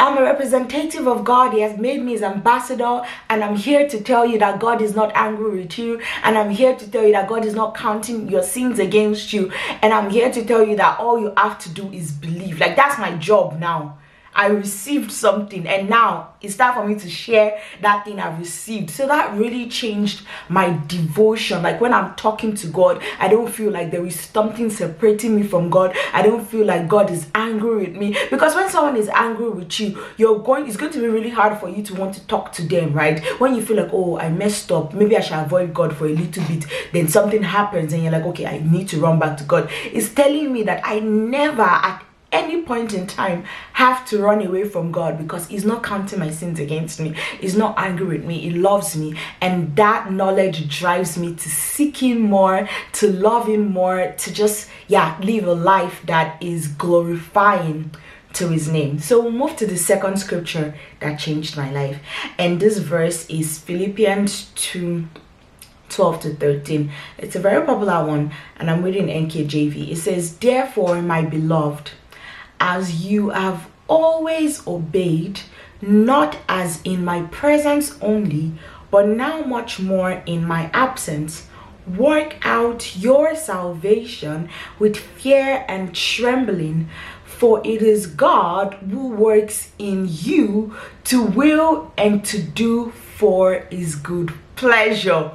I'm 0.02 0.18
a 0.18 0.24
representative 0.24 1.08
of 1.08 1.24
God. 1.24 1.54
He 1.54 1.60
has 1.62 1.78
made 1.78 2.02
me 2.02 2.14
his 2.14 2.24
ambassador, 2.24 3.04
and 3.30 3.44
I'm 3.44 3.56
here 3.56 3.88
to 3.88 4.02
tell 4.02 4.26
you 4.26 4.40
that 4.40 4.60
God 4.60 4.82
is 4.82 4.96
not 4.96 5.12
angry 5.14 5.60
with 5.60 5.78
you, 5.78 6.02
and 6.24 6.40
I'm 6.40 6.50
here 6.50 6.76
to 6.76 6.90
tell 6.90 7.06
you 7.06 7.12
that 7.12 7.30
God 7.30 7.46
is 7.46 7.54
not 7.54 7.78
counting 7.78 8.28
your 8.28 8.42
sins 8.42 8.80
against 8.80 9.32
you, 9.32 9.52
and 9.84 9.94
I'm 9.94 10.10
here 10.10 10.32
to 10.32 10.44
tell 10.44 10.66
you 10.66 10.76
that 10.78 11.00
all 11.00 11.20
you 11.20 11.32
have 11.38 11.60
to 11.60 11.70
do 11.70 11.88
is 11.92 12.12
believe. 12.12 12.60
Like, 12.60 12.76
that's 12.76 12.98
my 12.98 13.16
job 13.18 13.60
now. 13.60 14.00
I 14.34 14.48
received 14.48 15.12
something 15.12 15.68
and 15.68 15.90
now 15.90 16.34
it's 16.42 16.56
time 16.56 16.74
for 16.74 16.88
me 16.88 16.96
to 16.96 17.10
share 17.10 17.62
that 17.82 18.06
thing 18.06 18.20
I've 18.20 18.40
received. 18.40 18.90
So 18.90 19.08
that 19.08 19.38
really 19.38 19.70
changed 19.70 20.24
my 20.50 20.80
devotion. 20.88 21.62
Like 21.62 21.80
when 21.80 21.94
I'm 21.94 22.16
talking 22.16 22.56
to 22.56 22.68
God, 22.68 23.02
I 23.20 23.28
don't 23.28 23.52
feel 23.52 23.72
like 23.72 23.92
there 23.92 24.06
is 24.06 24.20
something 24.20 24.70
separating 24.70 25.36
me 25.36 25.44
from 25.44 25.70
God. 25.70 25.96
I 26.14 26.22
don't 26.22 26.46
feel 26.46 26.66
like 26.66 26.88
God 26.88 27.12
is 27.12 27.28
angry 27.36 27.86
with 27.86 27.96
me. 27.96 28.18
Because 28.30 28.56
when 28.56 28.70
someone 28.70 28.98
is 28.98 29.10
angry 29.10 29.50
with 29.50 29.80
you, 29.80 30.04
you're 30.18 30.40
going 30.40 30.68
it's 30.68 30.78
going 30.78 30.92
to 30.94 31.00
be 31.00 31.08
really 31.08 31.30
hard 31.30 31.60
for 31.60 31.70
you 31.70 31.84
to 31.84 31.96
want 31.96 32.16
to 32.16 32.26
talk 32.28 32.52
to 32.54 32.64
them, 32.64 32.94
right? 32.94 33.24
When 33.40 33.56
you 33.56 33.62
feel 33.62 33.78
like, 33.78 33.92
oh, 33.92 34.18
I 34.18 34.30
messed 34.30 34.72
up, 34.72 34.94
maybe 34.94 35.18
I 35.18 35.22
should 35.22 35.38
avoid 35.38 35.74
God 35.74 35.96
for 35.96 36.06
a 36.06 36.14
little 36.14 36.44
bit, 36.46 36.66
then 36.94 37.08
something 37.08 37.44
happens 37.44 37.94
and 37.94 38.02
you're 38.02 38.12
like, 38.12 38.26
okay, 38.26 38.46
I 38.46 38.60
need 38.60 38.88
to 38.90 39.00
run 39.00 39.20
back 39.20 39.38
to 39.38 39.44
God. 39.44 39.70
It's 39.86 40.10
telling 40.14 40.52
me 40.52 40.64
that 40.64 40.82
I 40.84 41.00
never 41.00 41.62
at 41.62 42.04
any 42.32 42.62
point 42.62 42.94
in 42.94 43.08
time 43.08 43.44
have 43.74 44.06
to 44.08 44.20
run 44.20 44.46
away 44.46 44.64
from 44.64 44.92
God 44.92 45.18
because 45.18 45.48
He's 45.48 45.66
not 45.66 45.84
counting 45.84 46.20
my 46.20 46.30
sins 46.30 46.60
against 46.60 47.00
me. 47.00 47.16
He's 47.40 47.58
not 47.58 47.76
angry 47.78 48.18
with 48.18 48.26
me. 48.26 48.40
He 48.40 48.52
loves 48.52 48.96
me. 48.96 49.18
And 49.42 49.76
that 49.76 50.12
knowledge 50.12 50.68
drives 50.80 51.18
me 51.18 51.36
to 51.36 51.50
seek 51.50 51.98
Him 51.98 52.22
more, 52.22 52.68
to 52.94 53.12
love 53.12 53.48
Him 53.48 53.72
more, 53.72 54.14
to 54.18 54.34
just, 54.34 54.70
yeah, 54.88 55.18
live 55.22 55.46
a 55.46 55.54
life 55.54 56.02
that 56.06 56.42
is 56.42 56.68
glorifying 56.68 57.92
to 58.34 58.48
his 58.48 58.70
name. 58.70 59.00
So 59.00 59.22
we'll 59.22 59.32
move 59.32 59.56
to 59.58 59.68
the 59.68 59.78
second 59.78 60.18
scripture 60.18 60.74
that 61.00 61.20
changed 61.20 61.58
my 61.58 61.70
life. 61.72 62.00
And 62.38 62.60
this 62.60 62.78
verse 62.78 63.30
is 63.30 63.60
Philippians 63.60 64.52
2 64.56 65.08
12 65.90 66.22
to 66.22 66.34
13. 66.36 66.90
It's 67.18 67.36
a 67.36 67.40
very 67.40 67.66
popular 67.66 68.06
one, 68.06 68.32
and 68.56 68.72
I'm 68.72 68.82
reading 68.82 69.08
NKJV. 69.08 69.92
It 69.92 69.98
says, 69.98 70.38
Therefore, 70.38 71.02
my 71.02 71.22
beloved, 71.22 71.92
as 72.62 73.04
you 73.04 73.30
have 73.30 73.68
always 73.88 74.66
obeyed, 74.68 75.42
not 75.82 76.38
as 76.48 76.80
in 76.84 77.04
my 77.04 77.24
presence 77.24 77.98
only, 78.02 78.54
but 78.92 79.08
now 79.08 79.42
much 79.42 79.80
more 79.80 80.22
in 80.28 80.46
my 80.46 80.70
absence. 80.72 81.48
Work 81.98 82.36
out 82.46 82.96
your 82.96 83.36
salvation 83.36 84.48
with 84.78 84.96
fear 84.96 85.66
and 85.68 85.96
trembling, 85.96 86.88
for 87.26 87.62
it 87.66 87.82
is 87.82 88.06
God 88.06 88.76
who 88.76 89.08
works 89.08 89.72
in 89.80 90.08
you 90.08 90.76
to 91.06 91.24
will 91.24 91.92
and 91.98 92.24
to 92.26 92.40
do 92.40 92.92
for 92.92 93.66
his 93.72 93.96
good 93.96 94.32
pleasure. 94.56 95.32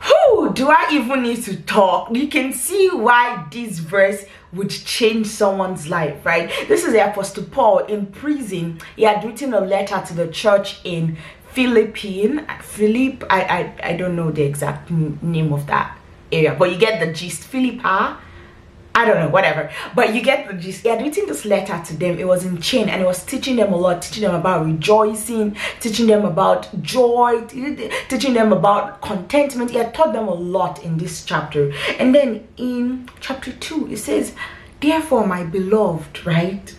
Who 0.00 0.52
do 0.52 0.68
I 0.70 0.88
even 0.92 1.22
need 1.22 1.42
to 1.44 1.56
talk? 1.62 2.14
You 2.14 2.28
can 2.28 2.52
see 2.52 2.90
why 2.92 3.46
this 3.50 3.78
verse 3.78 4.24
would 4.52 4.70
change 4.70 5.26
someone's 5.26 5.88
life, 5.88 6.24
right? 6.24 6.50
This 6.68 6.84
is 6.84 6.92
the 6.92 7.10
Apostle 7.10 7.44
Paul 7.44 7.78
in 7.80 8.06
prison. 8.06 8.80
He 8.96 9.02
had 9.02 9.24
written 9.24 9.52
a 9.54 9.60
letter 9.60 10.02
to 10.06 10.14
the 10.14 10.28
church 10.28 10.80
in 10.84 11.18
Philippine, 11.52 12.46
Philip, 12.62 13.24
I, 13.28 13.42
I, 13.42 13.90
I 13.90 13.96
don't 13.96 14.14
know 14.14 14.30
the 14.30 14.42
exact 14.42 14.90
name 14.90 15.52
of 15.52 15.66
that 15.66 15.98
area, 16.30 16.54
but 16.56 16.70
you 16.70 16.78
get 16.78 17.00
the 17.00 17.12
gist. 17.12 17.44
Philippa, 17.44 18.18
I 18.98 19.04
don't 19.04 19.20
know, 19.20 19.28
whatever. 19.28 19.70
But 19.94 20.12
you 20.12 20.20
get 20.20 20.48
the 20.48 20.54
gist. 20.54 20.82
He 20.82 20.88
had 20.88 21.00
written 21.00 21.26
this 21.26 21.44
letter 21.44 21.80
to 21.86 21.96
them. 21.96 22.18
It 22.18 22.26
was 22.26 22.44
in 22.44 22.60
chain 22.60 22.88
and 22.88 23.00
it 23.00 23.04
was 23.04 23.22
teaching 23.22 23.54
them 23.54 23.72
a 23.72 23.76
lot, 23.76 24.02
teaching 24.02 24.24
them 24.24 24.34
about 24.34 24.66
rejoicing, 24.66 25.56
teaching 25.78 26.08
them 26.08 26.24
about 26.24 26.82
joy, 26.82 27.44
teaching 27.46 28.34
them 28.34 28.52
about 28.52 29.00
contentment. 29.00 29.70
He 29.70 29.76
had 29.76 29.94
taught 29.94 30.12
them 30.12 30.26
a 30.26 30.34
lot 30.34 30.82
in 30.82 30.98
this 30.98 31.24
chapter. 31.24 31.72
And 32.00 32.12
then 32.12 32.48
in 32.56 33.08
chapter 33.20 33.52
2, 33.52 33.92
it 33.92 33.98
says, 33.98 34.34
Therefore, 34.80 35.24
my 35.28 35.44
beloved, 35.44 36.26
right? 36.26 36.74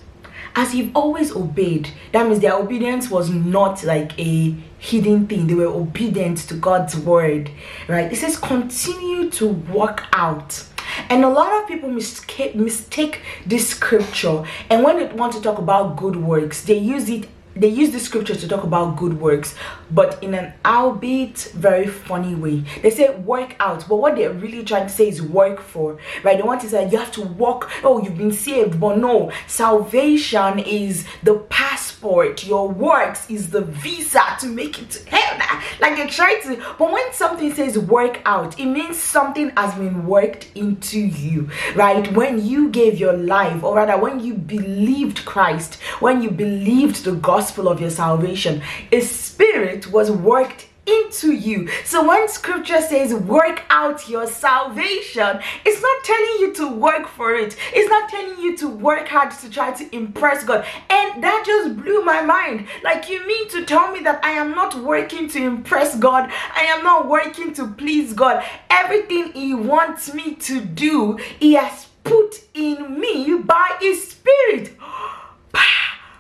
As 0.58 0.76
you've 0.76 0.94
always 0.98 1.34
obeyed, 1.34 1.90
that 2.12 2.28
means 2.28 2.42
their 2.42 2.56
obedience 2.56 3.10
was 3.10 3.30
not 3.30 3.82
like 3.86 4.20
a 4.20 4.58
hidden 4.78 5.26
thing. 5.26 5.48
They 5.48 5.56
were 5.56 5.68
obedient 5.68 6.40
to 6.50 6.56
God's 6.56 6.98
word, 6.98 7.50
right? 7.88 8.12
It 8.12 8.18
says, 8.18 8.38
continue 8.38 9.30
to 9.32 9.48
work 9.48 10.04
out 10.12 10.66
and 11.10 11.26
a 11.26 11.30
lot 11.30 11.52
of 11.62 11.68
people 11.68 11.90
mistake, 11.90 12.56
mistake 12.56 13.22
this 13.46 13.70
scripture, 13.70 14.44
and 14.70 14.84
when 14.84 14.98
they 14.98 15.06
want 15.14 15.34
to 15.34 15.42
talk 15.42 15.58
about 15.58 15.98
good 15.98 16.16
works, 16.16 16.64
they 16.64 16.78
use 16.78 17.10
it 17.10 17.28
they 17.60 17.68
use 17.68 17.92
this 17.92 18.06
scripture 18.06 18.36
to 18.36 18.48
talk 18.48 18.64
about 18.64 18.96
good 18.96 19.20
works, 19.20 19.54
but 19.92 20.22
in 20.24 20.34
an 20.34 20.54
albeit 20.66 21.52
very 21.56 21.88
funny 21.88 22.34
way. 22.34 22.64
They 22.82 22.90
say 22.90 23.14
work 23.18 23.56
out, 23.60 23.88
but 23.88 23.98
what 23.98 24.16
they're 24.16 24.32
really 24.32 24.64
trying 24.64 24.88
to 24.88 24.94
say 24.94 25.10
is 25.10 25.22
work 25.22 25.60
for, 25.60 25.98
right? 26.24 26.38
They 26.38 26.44
want 26.44 26.62
to 26.62 26.70
say 26.70 26.90
you 26.90 26.98
have 26.98 27.12
to 27.14 27.22
walk. 27.22 27.70
Oh, 27.84 28.02
you've 28.02 28.18
been 28.18 28.32
saved, 28.32 28.80
but 28.80 28.98
no, 28.98 29.32
salvation 29.48 30.60
is 30.60 31.06
the 31.24 31.36
passport. 31.50 32.46
Your 32.46 32.70
works 32.70 33.30
is 33.30 33.50
the 33.50 33.62
visa 33.62 34.22
to 34.40 34.48
make 34.48 34.82
it 34.82 34.90
to 34.92 35.10
heaven. 35.10 35.46
Like 35.80 35.98
you're 35.98 36.08
trying 36.08 36.42
to, 36.42 36.58
but 36.78 36.92
when 36.92 37.14
something 37.14 37.54
says 37.54 37.78
work 37.78 38.22
out, 38.26 38.60
it 38.60 38.66
means 38.66 38.98
something 38.98 39.50
has 39.56 39.74
been 39.76 40.06
worked 40.06 40.50
into 40.56 41.00
you, 41.00 41.50
right? 41.74 42.12
When 42.14 42.46
you 42.46 42.70
gave 42.70 43.00
your 43.00 43.14
life, 43.14 43.64
or 43.64 43.76
rather, 43.78 43.98
when 43.98 44.20
you 44.20 44.34
believed 44.34 45.24
Christ, 45.24 45.76
when 46.02 46.22
you 46.22 46.32
believed 46.32 47.06
the 47.06 47.14
gospel 47.14 47.49
of 47.58 47.82
your 47.82 47.90
salvation, 47.90 48.62
a 48.92 49.02
spirit 49.02 49.92
was 49.92 50.12
worked 50.12 50.68
into 50.90 51.34
you. 51.34 51.68
So 51.86 52.08
when 52.08 52.28
scripture 52.28 52.82
says 52.82 53.14
work 53.14 53.64
out 53.70 54.10
your 54.10 54.28
salvation, 54.28 55.40
it's 55.66 55.82
not 55.82 56.04
telling 56.04 56.40
you 56.40 56.54
to 56.56 56.68
work 56.74 57.08
for 57.08 57.36
it. 57.36 57.56
It's 57.74 57.90
not 57.90 58.10
telling 58.10 58.40
you 58.40 58.58
to 58.58 58.68
work 58.68 59.08
hard 59.08 59.32
to 59.32 59.50
try 59.50 59.72
to 59.72 59.96
impress 59.96 60.44
God. 60.44 60.66
And 60.90 61.24
that 61.24 61.44
just 61.46 61.78
blew 61.78 62.04
my 62.04 62.22
mind. 62.22 62.68
Like 62.84 63.10
you 63.10 63.26
mean 63.28 63.50
to 63.50 63.66
tell 63.66 63.92
me 63.92 64.00
that 64.02 64.24
I 64.24 64.32
am 64.32 64.52
not 64.52 64.76
working 64.76 65.28
to 65.30 65.44
impress 65.44 65.96
God. 65.98 66.32
I 66.56 66.64
am 66.64 66.84
not 66.84 67.08
working 67.08 67.54
to 67.56 67.68
please 67.68 68.14
God. 68.14 68.44
Everything 68.70 69.32
he 69.34 69.54
wants 69.54 70.14
me 70.14 70.36
to 70.36 70.62
do, 70.62 71.18
he 71.40 71.54
has 71.54 71.88
put 72.04 72.42
in 72.54 73.00
me 73.00 73.38
by 73.38 73.78
his 73.80 74.12
spirit. 74.12 74.76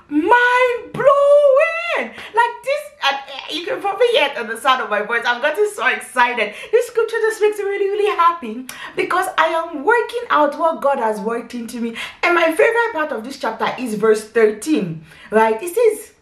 mind 0.09 0.93
blowing 0.93 2.13
like 2.33 2.55
this 2.63 2.81
and 3.03 3.17
eh, 3.27 3.53
you 3.53 3.65
can 3.65 3.79
probably 3.79 4.07
hear 4.07 4.31
on 4.37 4.47
the 4.47 4.57
sound 4.59 4.81
of 4.81 4.89
my 4.89 5.01
voice. 5.01 5.23
I'm 5.25 5.41
getting 5.41 5.69
so 5.73 5.87
excited. 5.87 6.53
This 6.71 6.87
scripture 6.87 7.17
just 7.21 7.41
makes 7.41 7.57
me 7.57 7.63
really 7.65 7.89
really 7.89 8.15
happy 8.17 8.65
because 8.95 9.27
i 9.37 9.47
am 9.47 9.83
working 9.83 10.23
out 10.29 10.57
what 10.57 10.81
god 10.81 10.97
has 10.97 11.19
worked 11.19 11.53
into 11.53 11.79
me. 11.79 11.95
And 12.23 12.35
my 12.35 12.51
favorite 12.51 12.93
part 12.93 13.11
of 13.11 13.23
this 13.23 13.39
chapter 13.39 13.67
is 13.79 13.95
verse 13.95 14.23
13 14.27 15.03
right? 15.31 15.61
It 15.61 15.75
says 15.75 16.13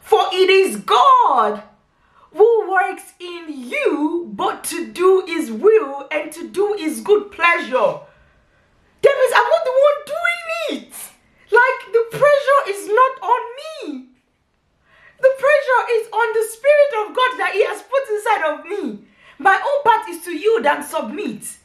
for 0.00 0.22
it 0.32 0.50
is 0.50 0.76
god 0.76 1.62
who 2.34 2.70
works 2.70 3.12
in 3.20 3.46
you 3.48 4.30
but 4.34 4.64
to 4.64 4.90
do 4.92 5.24
his 5.26 5.50
will 5.52 6.06
and 6.10 6.32
to 6.32 6.48
do 6.48 6.74
his 6.78 7.00
good 7.00 7.30
pleasure. 7.30 7.98
That 9.02 9.16
means 9.18 9.32
i'm 9.34 9.48
not 9.48 9.64
the 9.64 9.70
one 9.70 10.06
doing 10.06 10.31
the 11.92 12.04
pressure 12.10 12.62
is 12.68 12.88
not 12.88 13.12
on 13.22 13.42
me. 13.58 14.06
The 15.20 15.32
pressure 15.38 15.82
is 15.92 16.08
on 16.12 16.32
the 16.34 16.44
Spirit 16.50 16.92
of 17.00 17.14
God 17.14 17.38
that 17.38 17.52
He 17.54 17.64
has 17.64 17.82
put 17.82 18.08
inside 18.10 18.42
of 18.52 18.66
me. 18.66 19.04
My 19.38 19.54
own 19.54 19.82
part 19.84 20.08
is 20.08 20.24
to 20.24 20.32
yield 20.36 20.66
and 20.66 20.84
submit. 20.84 21.58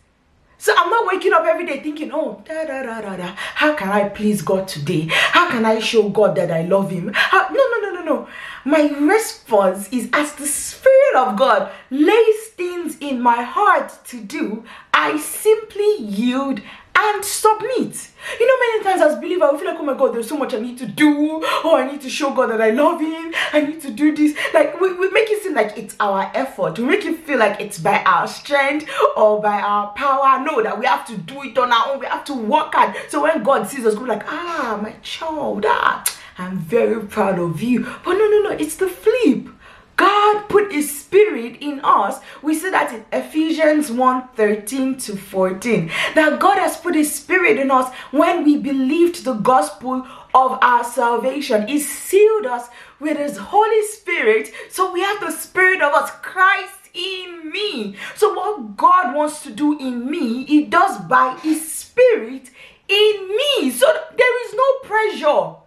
So 0.60 0.74
I'm 0.76 0.90
not 0.90 1.08
waking 1.08 1.34
up 1.34 1.46
every 1.46 1.66
day 1.66 1.82
thinking, 1.82 2.12
oh, 2.12 2.42
da, 2.46 2.66
da, 2.66 2.82
da, 2.84 3.02
da, 3.02 3.16
da. 3.16 3.34
how 3.36 3.76
can 3.76 3.90
I 3.90 4.10
please 4.10 4.42
God 4.42 4.68
today? 4.68 5.08
How 5.10 5.50
can 5.50 5.66
I 5.66 5.80
show 5.80 6.10
God 6.10 6.36
that 6.36 6.52
I 6.52 6.64
love 6.64 6.90
Him? 6.90 7.12
How? 7.14 7.48
No, 7.50 7.64
no, 7.72 7.80
no, 7.80 8.02
no, 8.02 8.04
no. 8.04 8.28
My 8.66 8.90
response 9.00 9.88
is 9.90 10.10
as 10.14 10.34
the 10.34 10.48
Spirit 10.48 10.97
of 11.16 11.38
God 11.38 11.72
lays 11.90 12.48
things 12.56 12.98
in 13.00 13.22
my 13.22 13.42
heart 13.44 13.94
to 14.06 14.22
do, 14.22 14.66
I 14.94 15.18
simply 15.18 15.98
yield 16.00 16.62
and 17.00 17.24
submit. 17.24 18.10
You 18.40 18.48
know, 18.48 18.60
many 18.60 18.84
times 18.84 19.02
as 19.02 19.20
believer, 19.20 19.50
we 19.52 19.60
feel 19.60 19.68
like, 19.68 19.80
oh 19.80 19.84
my 19.84 19.94
God, 19.94 20.14
there's 20.16 20.28
so 20.28 20.38
much 20.38 20.54
I 20.54 20.60
need 20.60 20.78
to 20.80 20.88
do. 20.88 21.42
Oh, 21.64 21.76
I 21.78 21.90
need 21.90 22.02
to 22.02 22.10
show 22.10 22.34
God 22.34 22.50
that 22.50 22.62
I 22.62 22.72
love 22.72 23.00
Him. 23.00 23.34
I 23.54 23.62
need 23.62 23.82
to 23.82 23.92
do 23.92 24.16
this. 24.16 24.36
Like, 24.54 24.80
we, 24.80 24.94
we 24.94 25.10
make 25.12 25.30
it 25.30 25.44
seem 25.44 25.54
like 25.54 25.78
it's 25.78 25.96
our 26.00 26.32
effort. 26.34 26.80
We 26.80 26.86
make 26.86 27.06
it 27.06 27.20
feel 27.20 27.38
like 27.38 27.62
it's 27.62 27.78
by 27.78 28.04
our 28.04 28.28
strength 28.28 28.90
or 29.16 29.42
by 29.42 29.62
our 29.62 29.92
power. 29.94 30.44
No, 30.44 30.62
that 30.64 30.80
we 30.80 30.86
have 30.86 31.06
to 31.08 31.18
do 31.18 31.44
it 31.44 31.58
on 31.58 31.72
our 31.72 31.94
own. 31.94 32.00
We 32.00 32.08
have 32.08 32.26
to 32.26 32.34
work 32.34 32.74
hard. 32.74 32.96
So 33.10 33.24
when 33.24 33.44
God 33.44 33.68
sees 33.68 33.86
us, 33.86 33.96
we're 33.96 34.08
like, 34.08 34.24
ah, 34.28 34.80
my 34.82 34.94
child, 35.04 35.66
ah, 35.68 36.04
I'm 36.38 36.58
very 36.58 37.06
proud 37.06 37.40
of 37.40 37.62
you. 37.62 37.84
But 38.04 38.14
no, 38.14 38.28
no, 38.28 38.42
no, 38.42 38.50
it's 38.52 38.76
the 38.76 38.88
flip. 38.88 39.50
God 39.98 40.48
put 40.48 40.72
his 40.72 41.00
spirit 41.02 41.58
in 41.60 41.82
us. 41.84 42.20
We 42.42 42.54
see 42.56 42.70
that 42.70 42.94
in 42.94 43.06
Ephesians 43.12 43.92
1 43.92 44.30
13 44.36 44.98
to 44.98 45.18
14. 45.18 45.92
That 46.16 46.40
God 46.40 46.58
has 46.60 46.78
put 46.78 46.96
his 46.96 47.14
spirit 47.14 47.58
in 47.58 47.72
us 47.72 47.94
when 48.12 48.44
we 48.44 48.58
believed 48.58 49.26
the 49.26 49.34
gospel 49.34 50.08
of 50.34 50.60
our 50.62 50.84
salvation. 50.84 51.68
He 51.68 51.80
sealed 51.80 52.46
us 52.46 52.68
with 53.00 53.18
his 53.18 53.38
Holy 53.38 53.86
Spirit. 53.88 54.54
So 54.70 54.94
we 54.94 55.02
have 55.02 55.20
the 55.20 55.32
spirit 55.32 55.82
of 55.82 55.94
us, 55.94 56.12
Christ 56.22 56.74
in 56.94 57.52
me. 57.52 57.96
So 58.16 58.34
what 58.34 58.78
God 58.78 59.16
wants 59.16 59.44
to 59.44 59.52
do 59.52 59.80
in 59.80 60.10
me, 60.10 60.46
he 60.46 60.66
does 60.66 61.00
by 61.02 61.38
his 61.42 61.72
spirit 61.74 62.50
in 62.88 63.38
me. 63.38 63.72
So 63.72 63.86
there 64.16 64.48
is 64.48 64.54
no 64.54 64.80
pressure. 64.84 65.67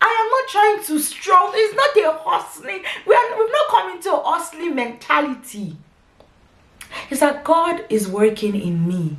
I 0.00 0.06
am 0.06 0.30
not 0.30 0.48
trying 0.50 0.98
to 0.98 1.02
struggle. 1.02 1.52
It's 1.54 1.74
not 1.74 1.96
a 1.96 2.18
hustling. 2.18 2.82
We 3.06 3.14
are, 3.14 3.38
we've 3.38 3.52
not 3.52 3.68
come 3.70 3.96
into 3.96 4.12
a 4.12 4.22
hustling 4.22 4.74
mentality. 4.74 5.76
It's 7.10 7.20
that 7.20 7.44
God 7.44 7.84
is 7.88 8.08
working 8.08 8.60
in 8.60 8.86
me. 8.86 9.16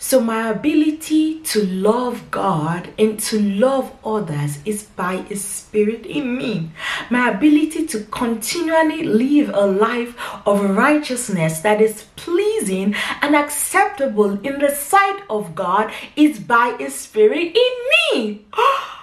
So, 0.00 0.20
my 0.20 0.50
ability 0.50 1.40
to 1.40 1.66
love 1.66 2.30
God 2.30 2.90
and 2.96 3.18
to 3.18 3.40
love 3.40 3.92
others 4.04 4.60
is 4.64 4.84
by 4.84 5.16
His 5.22 5.44
Spirit 5.44 6.06
in 6.06 6.38
me. 6.38 6.70
My 7.10 7.30
ability 7.30 7.88
to 7.88 8.04
continually 8.04 9.02
live 9.02 9.50
a 9.52 9.66
life 9.66 10.16
of 10.46 10.76
righteousness 10.76 11.60
that 11.60 11.80
is 11.80 12.04
pleasing 12.14 12.94
and 13.22 13.34
acceptable 13.34 14.38
in 14.46 14.60
the 14.60 14.70
sight 14.70 15.20
of 15.28 15.56
God 15.56 15.92
is 16.14 16.38
by 16.38 16.76
His 16.78 16.94
Spirit 16.94 17.56
in 17.56 17.72
me. 18.14 18.46
Oh, 18.56 18.97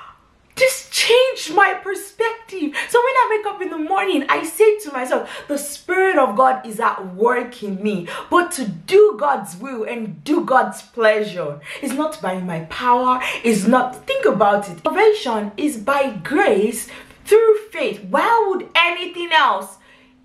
This 0.56 0.90
changed 0.90 1.54
my 1.54 1.74
perspective. 1.84 2.74
So 2.90 3.00
when 3.00 3.16
I 3.16 3.28
wake 3.30 3.46
up 3.54 3.62
in 3.62 3.70
the 3.70 3.78
morning, 3.78 4.26
I 4.30 4.46
say 4.46 4.80
to 4.80 4.92
myself, 4.92 5.30
the 5.50 5.58
Spirit 5.58 6.18
of 6.18 6.38
God 6.38 6.66
is 6.66 6.80
at 6.80 7.14
work 7.14 7.62
in 7.62 7.84
me. 7.84 8.08
But 8.30 8.52
to 8.54 8.66
do 8.66 9.18
God's 9.20 9.58
will 9.58 9.84
and 9.84 10.24
do 10.24 10.46
God's 10.46 10.82
pleasure 10.82 11.60
is 11.82 11.94
not 11.94 12.22
by 12.22 12.40
my 12.40 12.62
power, 12.66 13.22
is 13.44 13.68
not, 13.68 14.06
think 14.08 14.26
about 14.26 14.70
it. 14.70 14.82
Salvation 14.82 15.52
is 15.58 15.78
by 15.78 16.12
grace 16.24 16.88
through 17.26 17.58
faith. 17.72 18.04
Why 18.06 18.46
would 18.48 18.70
anything 18.76 19.32
else 19.34 19.78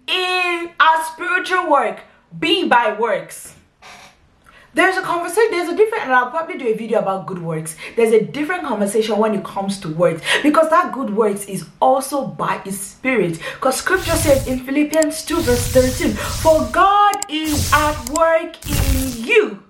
in 0.06 0.70
our 0.78 1.04
spiritual 1.04 1.68
work 1.70 2.02
be 2.38 2.68
by 2.68 2.92
works? 2.92 3.56
There's 4.74 4.96
a 4.96 5.02
conversation 5.02 5.50
there's 5.50 5.68
a 5.68 5.76
different 5.76 6.04
and 6.04 6.12
i'll 6.12 6.30
probably 6.30 6.56
do 6.56 6.66
a 6.68 6.74
video 6.74 6.98
about 7.00 7.26
good 7.26 7.42
works. 7.42 7.76
There's 7.96 8.12
a 8.12 8.24
different 8.24 8.64
conversation 8.64 9.16
when 9.18 9.34
it 9.34 9.44
comes 9.44 9.78
to 9.80 9.88
works 9.88 10.22
because 10.42 10.70
that 10.70 10.92
good 10.92 11.10
works 11.16 11.46
is 11.46 11.66
also 11.80 12.26
by 12.26 12.58
his 12.58 12.78
spirit. 12.78 13.38
Because 13.54 13.76
scripture 13.76 14.16
says 14.16 14.46
in 14.46 14.60
philippians 14.60 15.24
2 15.24 15.40
verse 15.40 15.66
13 15.72 16.12
for 16.12 16.68
god 16.72 17.16
is 17.28 17.72
at 17.72 18.08
work 18.10 18.54
in 18.66 19.24
you 19.24 19.62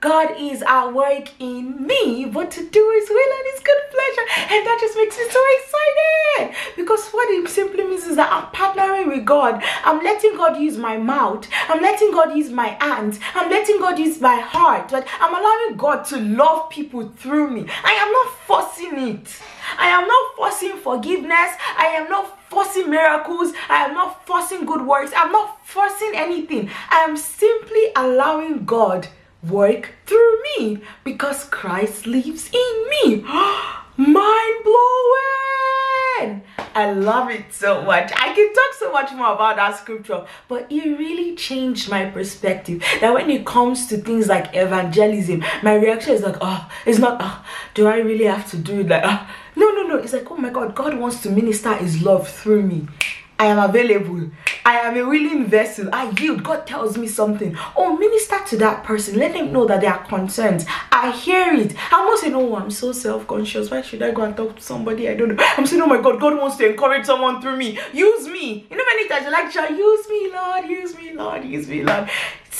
God 0.00 0.34
is 0.38 0.62
at 0.62 0.88
work 0.88 1.28
in 1.38 1.86
me, 1.86 2.24
but 2.24 2.50
to 2.52 2.66
do 2.66 3.00
His 3.00 3.10
will 3.10 3.32
and 3.38 3.46
His 3.52 3.60
good 3.60 3.82
pleasure. 3.90 4.54
And 4.54 4.66
that 4.66 4.78
just 4.80 4.96
makes 4.96 5.18
me 5.18 5.24
so 5.28 5.42
excited 5.58 6.56
because 6.74 7.10
what 7.10 7.28
it 7.28 7.46
simply 7.50 7.84
means 7.84 8.04
is 8.04 8.16
that 8.16 8.32
I'm 8.32 8.46
partnering 8.54 9.08
with 9.08 9.26
God. 9.26 9.62
I'm 9.84 10.02
letting 10.02 10.36
God 10.36 10.58
use 10.58 10.78
my 10.78 10.96
mouth. 10.96 11.46
I'm 11.68 11.82
letting 11.82 12.12
God 12.12 12.34
use 12.34 12.50
my 12.50 12.68
hands. 12.80 13.20
I'm 13.34 13.50
letting 13.50 13.78
God 13.78 13.98
use 13.98 14.20
my 14.22 14.36
heart. 14.36 14.88
But 14.90 15.06
I'm 15.20 15.34
allowing 15.34 15.76
God 15.76 16.04
to 16.06 16.16
love 16.18 16.70
people 16.70 17.06
through 17.18 17.50
me. 17.50 17.66
I 17.84 17.92
am 17.92 18.10
not 18.10 18.38
forcing 18.46 19.08
it. 19.08 19.38
I 19.78 19.88
am 19.88 20.08
not 20.08 20.36
forcing 20.36 20.78
forgiveness. 20.78 21.52
I 21.76 21.92
am 21.96 22.08
not 22.08 22.38
forcing 22.48 22.88
miracles. 22.88 23.52
I 23.68 23.84
am 23.84 23.92
not 23.92 24.26
forcing 24.26 24.64
good 24.64 24.86
works. 24.86 25.12
I'm 25.14 25.30
not 25.30 25.66
forcing 25.66 26.12
anything. 26.14 26.70
I 26.88 27.00
am 27.00 27.18
simply 27.18 27.92
allowing 27.94 28.64
God 28.64 29.06
work 29.42 29.94
through 30.06 30.42
me 30.58 30.82
because 31.04 31.44
Christ 31.44 32.06
lives 32.06 32.50
in 32.52 32.90
me. 32.90 33.16
Mind 33.96 34.64
blowing! 34.64 36.42
I 36.74 36.92
love 36.92 37.30
it 37.30 37.52
so 37.52 37.82
much. 37.82 38.12
I 38.16 38.32
can 38.34 38.52
talk 38.54 38.74
so 38.78 38.92
much 38.92 39.12
more 39.12 39.32
about 39.34 39.56
that 39.56 39.78
scripture, 39.78 40.24
but 40.48 40.70
it 40.70 40.98
really 40.98 41.34
changed 41.34 41.90
my 41.90 42.06
perspective. 42.06 42.82
That 43.00 43.12
when 43.12 43.28
it 43.30 43.44
comes 43.44 43.86
to 43.88 43.98
things 43.98 44.28
like 44.28 44.54
evangelism, 44.54 45.44
my 45.62 45.74
reaction 45.74 46.14
is 46.14 46.22
like, 46.22 46.36
oh, 46.40 46.70
it's 46.86 46.98
not, 46.98 47.18
oh, 47.20 47.44
do 47.74 47.88
I 47.88 47.98
really 47.98 48.24
have 48.24 48.48
to 48.50 48.56
do 48.56 48.80
it? 48.80 48.88
Like, 48.88 49.02
oh. 49.04 49.28
no, 49.56 49.70
no, 49.70 49.82
no. 49.82 49.96
It's 49.96 50.12
like, 50.12 50.30
oh 50.30 50.36
my 50.36 50.50
God, 50.50 50.74
God 50.74 50.98
wants 50.98 51.22
to 51.22 51.30
minister 51.30 51.74
His 51.74 52.02
love 52.02 52.28
through 52.28 52.62
me. 52.62 52.86
I 53.38 53.46
am 53.46 53.58
available. 53.58 54.30
I 54.64 54.78
am 54.78 54.96
a 54.96 55.02
willing 55.08 55.46
vessel. 55.46 55.88
I 55.92 56.10
yield. 56.10 56.42
God 56.42 56.66
tells 56.66 56.96
me 56.96 57.06
something. 57.06 57.56
Oh, 57.76 57.96
minister 57.96 58.38
to 58.48 58.56
that 58.58 58.84
person. 58.84 59.18
Let 59.18 59.32
them 59.32 59.52
know 59.52 59.66
that 59.66 59.80
they 59.80 59.86
are 59.86 60.04
concerned. 60.04 60.66
I 60.92 61.10
hear 61.10 61.54
it. 61.54 61.74
I'm 61.92 62.06
must 62.06 62.22
say, 62.22 62.30
no, 62.30 62.52
oh, 62.52 62.56
I'm 62.56 62.70
so 62.70 62.92
self-conscious. 62.92 63.70
Why 63.70 63.82
should 63.82 64.02
I 64.02 64.10
go 64.10 64.22
and 64.22 64.36
talk 64.36 64.56
to 64.56 64.62
somebody? 64.62 65.08
I 65.08 65.14
don't 65.14 65.36
know. 65.36 65.44
I'm 65.56 65.66
saying, 65.66 65.82
oh 65.82 65.86
my 65.86 66.00
God, 66.00 66.20
God 66.20 66.36
wants 66.36 66.56
to 66.58 66.70
encourage 66.70 67.06
someone 67.06 67.40
through 67.40 67.56
me. 67.56 67.78
Use 67.92 68.28
me. 68.28 68.66
You 68.70 68.76
know, 68.76 68.84
many 68.86 69.08
times 69.08 69.22
you're 69.22 69.32
like, 69.32 69.54
use 69.78 70.08
me, 70.08 70.30
Lord. 70.32 70.64
Use 70.68 70.96
me, 70.96 71.12
Lord. 71.12 71.44
Use 71.44 71.68
me, 71.68 71.84
Lord 71.84 72.10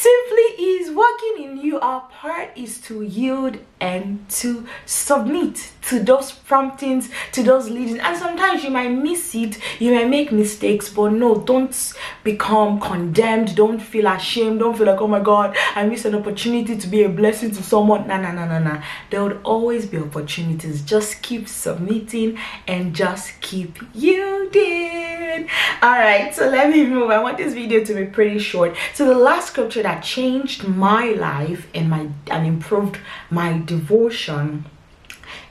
simply 0.00 0.64
is 0.64 0.90
working 0.90 1.44
in 1.44 1.56
you 1.58 1.78
our 1.80 2.00
part 2.08 2.56
is 2.56 2.80
to 2.80 3.02
yield 3.02 3.58
and 3.80 4.28
to 4.28 4.66
submit 4.86 5.72
to 5.82 5.98
those 6.00 6.30
promptings 6.30 7.08
to 7.32 7.42
those 7.42 7.70
leadings. 7.70 7.98
And 7.98 8.16
sometimes 8.16 8.62
you 8.62 8.70
might 8.70 8.90
miss 8.90 9.34
it 9.34 9.58
you 9.78 9.94
might 9.94 10.08
make 10.08 10.30
mistakes 10.32 10.88
but 10.88 11.12
no 11.12 11.36
don't 11.36 11.94
become 12.22 12.80
condemned. 12.80 13.56
Don't 13.56 13.80
feel 13.80 14.06
ashamed. 14.06 14.60
Don't 14.60 14.76
feel 14.76 14.86
like 14.86 15.00
oh 15.00 15.08
my 15.08 15.20
god 15.20 15.56
i 15.74 15.86
missed 15.86 16.04
an 16.04 16.14
opportunity 16.14 16.76
to 16.76 16.86
be 16.86 17.02
a 17.04 17.08
blessing 17.08 17.50
to 17.52 17.62
someone. 17.62 18.06
No 18.06 18.20
no 18.20 18.32
no 18.32 18.46
no 18.46 18.58
no 18.58 18.82
there 19.10 19.22
would 19.22 19.40
always 19.44 19.86
be 19.86 19.98
opportunities. 19.98 20.82
Just 20.82 21.22
keep 21.22 21.48
submitting 21.48 22.38
and 22.66 22.94
just 22.94 23.40
keep 23.40 23.78
yielding. 23.94 25.48
All 25.82 25.90
right 25.90 26.34
so 26.34 26.48
let 26.48 26.70
me 26.70 26.86
move. 26.86 27.10
I 27.10 27.22
want 27.22 27.38
this 27.38 27.54
video 27.54 27.82
to 27.84 27.94
be 27.94 28.04
pretty 28.04 28.38
short. 28.38 28.76
So 28.94 29.06
the 29.06 29.14
last 29.14 29.48
scripture 29.48 29.82
that 29.82 30.02
changed 30.02 30.66
my 30.66 31.12
life 31.12 31.66
and 31.74 31.88
my 31.88 32.08
and 32.30 32.46
improved 32.46 32.98
my 33.30 33.58
devotion 33.58 34.66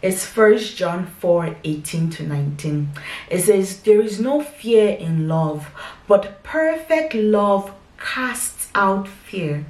is 0.02 0.26
first 0.26 0.78
john 0.78 1.08
4 1.20 1.56
18 1.64 2.10
to 2.10 2.24
19 2.24 2.90
it 3.30 3.42
says 3.42 3.82
there 3.84 4.02
is 4.02 4.20
no 4.20 4.42
fear 4.42 4.90
in 4.90 5.28
love 5.28 5.70
but 6.08 6.44
perfect 6.44 7.14
love 7.14 7.72
casts 7.98 8.60
out 8.76 9.08
fear 9.08 9.66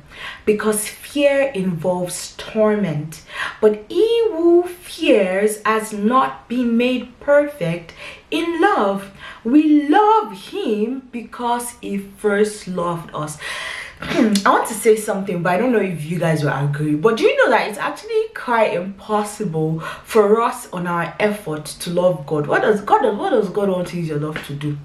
because 0.45 0.87
fear 0.87 1.51
involves 1.55 2.35
torment. 2.37 3.23
But 3.61 3.85
he 3.89 4.27
who 4.31 4.63
fears 4.63 5.61
has 5.65 5.93
not 5.93 6.47
been 6.47 6.77
made 6.77 7.19
perfect 7.19 7.93
in 8.29 8.61
love. 8.61 9.11
We 9.43 9.87
love 9.87 10.33
him 10.51 11.09
because 11.11 11.71
he 11.81 11.97
first 11.97 12.67
loved 12.67 13.09
us 13.13 13.37
Hmm, 14.01 14.33
I 14.45 14.51
want 14.51 14.67
to 14.69 14.73
say 14.73 14.95
something, 14.95 15.43
but 15.43 15.53
I 15.53 15.57
don't 15.57 15.73
know 15.73 15.81
if 15.81 16.05
you 16.05 16.19
guys 16.19 16.41
will 16.41 16.53
agree. 16.53 16.95
But 16.95 17.17
do 17.17 17.25
you 17.25 17.35
know 17.35 17.49
that 17.49 17.67
it's 17.67 17.77
actually 17.77 18.29
quite 18.33 18.73
impossible 18.73 19.81
for 19.81 20.39
us 20.39 20.69
on 20.71 20.87
our 20.87 21.13
effort 21.19 21.65
to 21.65 21.89
love 21.89 22.25
God? 22.25 22.47
What 22.47 22.61
does 22.61 22.79
God 22.79 23.17
what 23.17 23.31
does 23.31 23.49
God 23.49 23.67
want 23.67 23.89
to 23.89 23.97
use 23.97 24.07
your 24.07 24.19
love 24.19 24.41
to 24.47 24.53
do? 24.53 24.77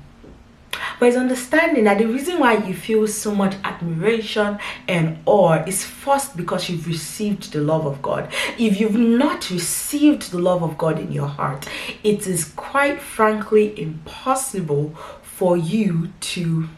But 0.99 1.09
it's 1.09 1.16
understanding 1.16 1.85
that 1.85 1.99
the 1.99 2.06
reason 2.06 2.40
why 2.40 2.54
you 2.54 2.75
feel 2.75 3.06
so 3.06 3.33
much 3.33 3.54
admiration 3.62 4.59
and 4.88 5.18
awe 5.26 5.62
is 5.64 5.85
first 5.85 6.37
because 6.37 6.68
you've 6.68 6.88
received 6.88 7.52
the 7.52 7.61
love 7.61 7.87
of 7.87 8.02
God. 8.02 8.33
If 8.59 8.80
you've 8.80 8.97
not 8.97 9.49
received 9.50 10.33
the 10.33 10.38
love 10.38 10.62
of 10.62 10.76
God 10.76 10.99
in 10.99 11.12
your 11.12 11.28
heart, 11.28 11.68
it 12.02 12.26
is 12.26 12.47
quite 12.56 13.00
frankly 13.00 13.80
impossible 13.80 14.90
for 15.23 15.56
you 15.56 16.09
to 16.21 16.68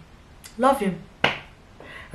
love 0.59 0.81
Him 0.81 0.99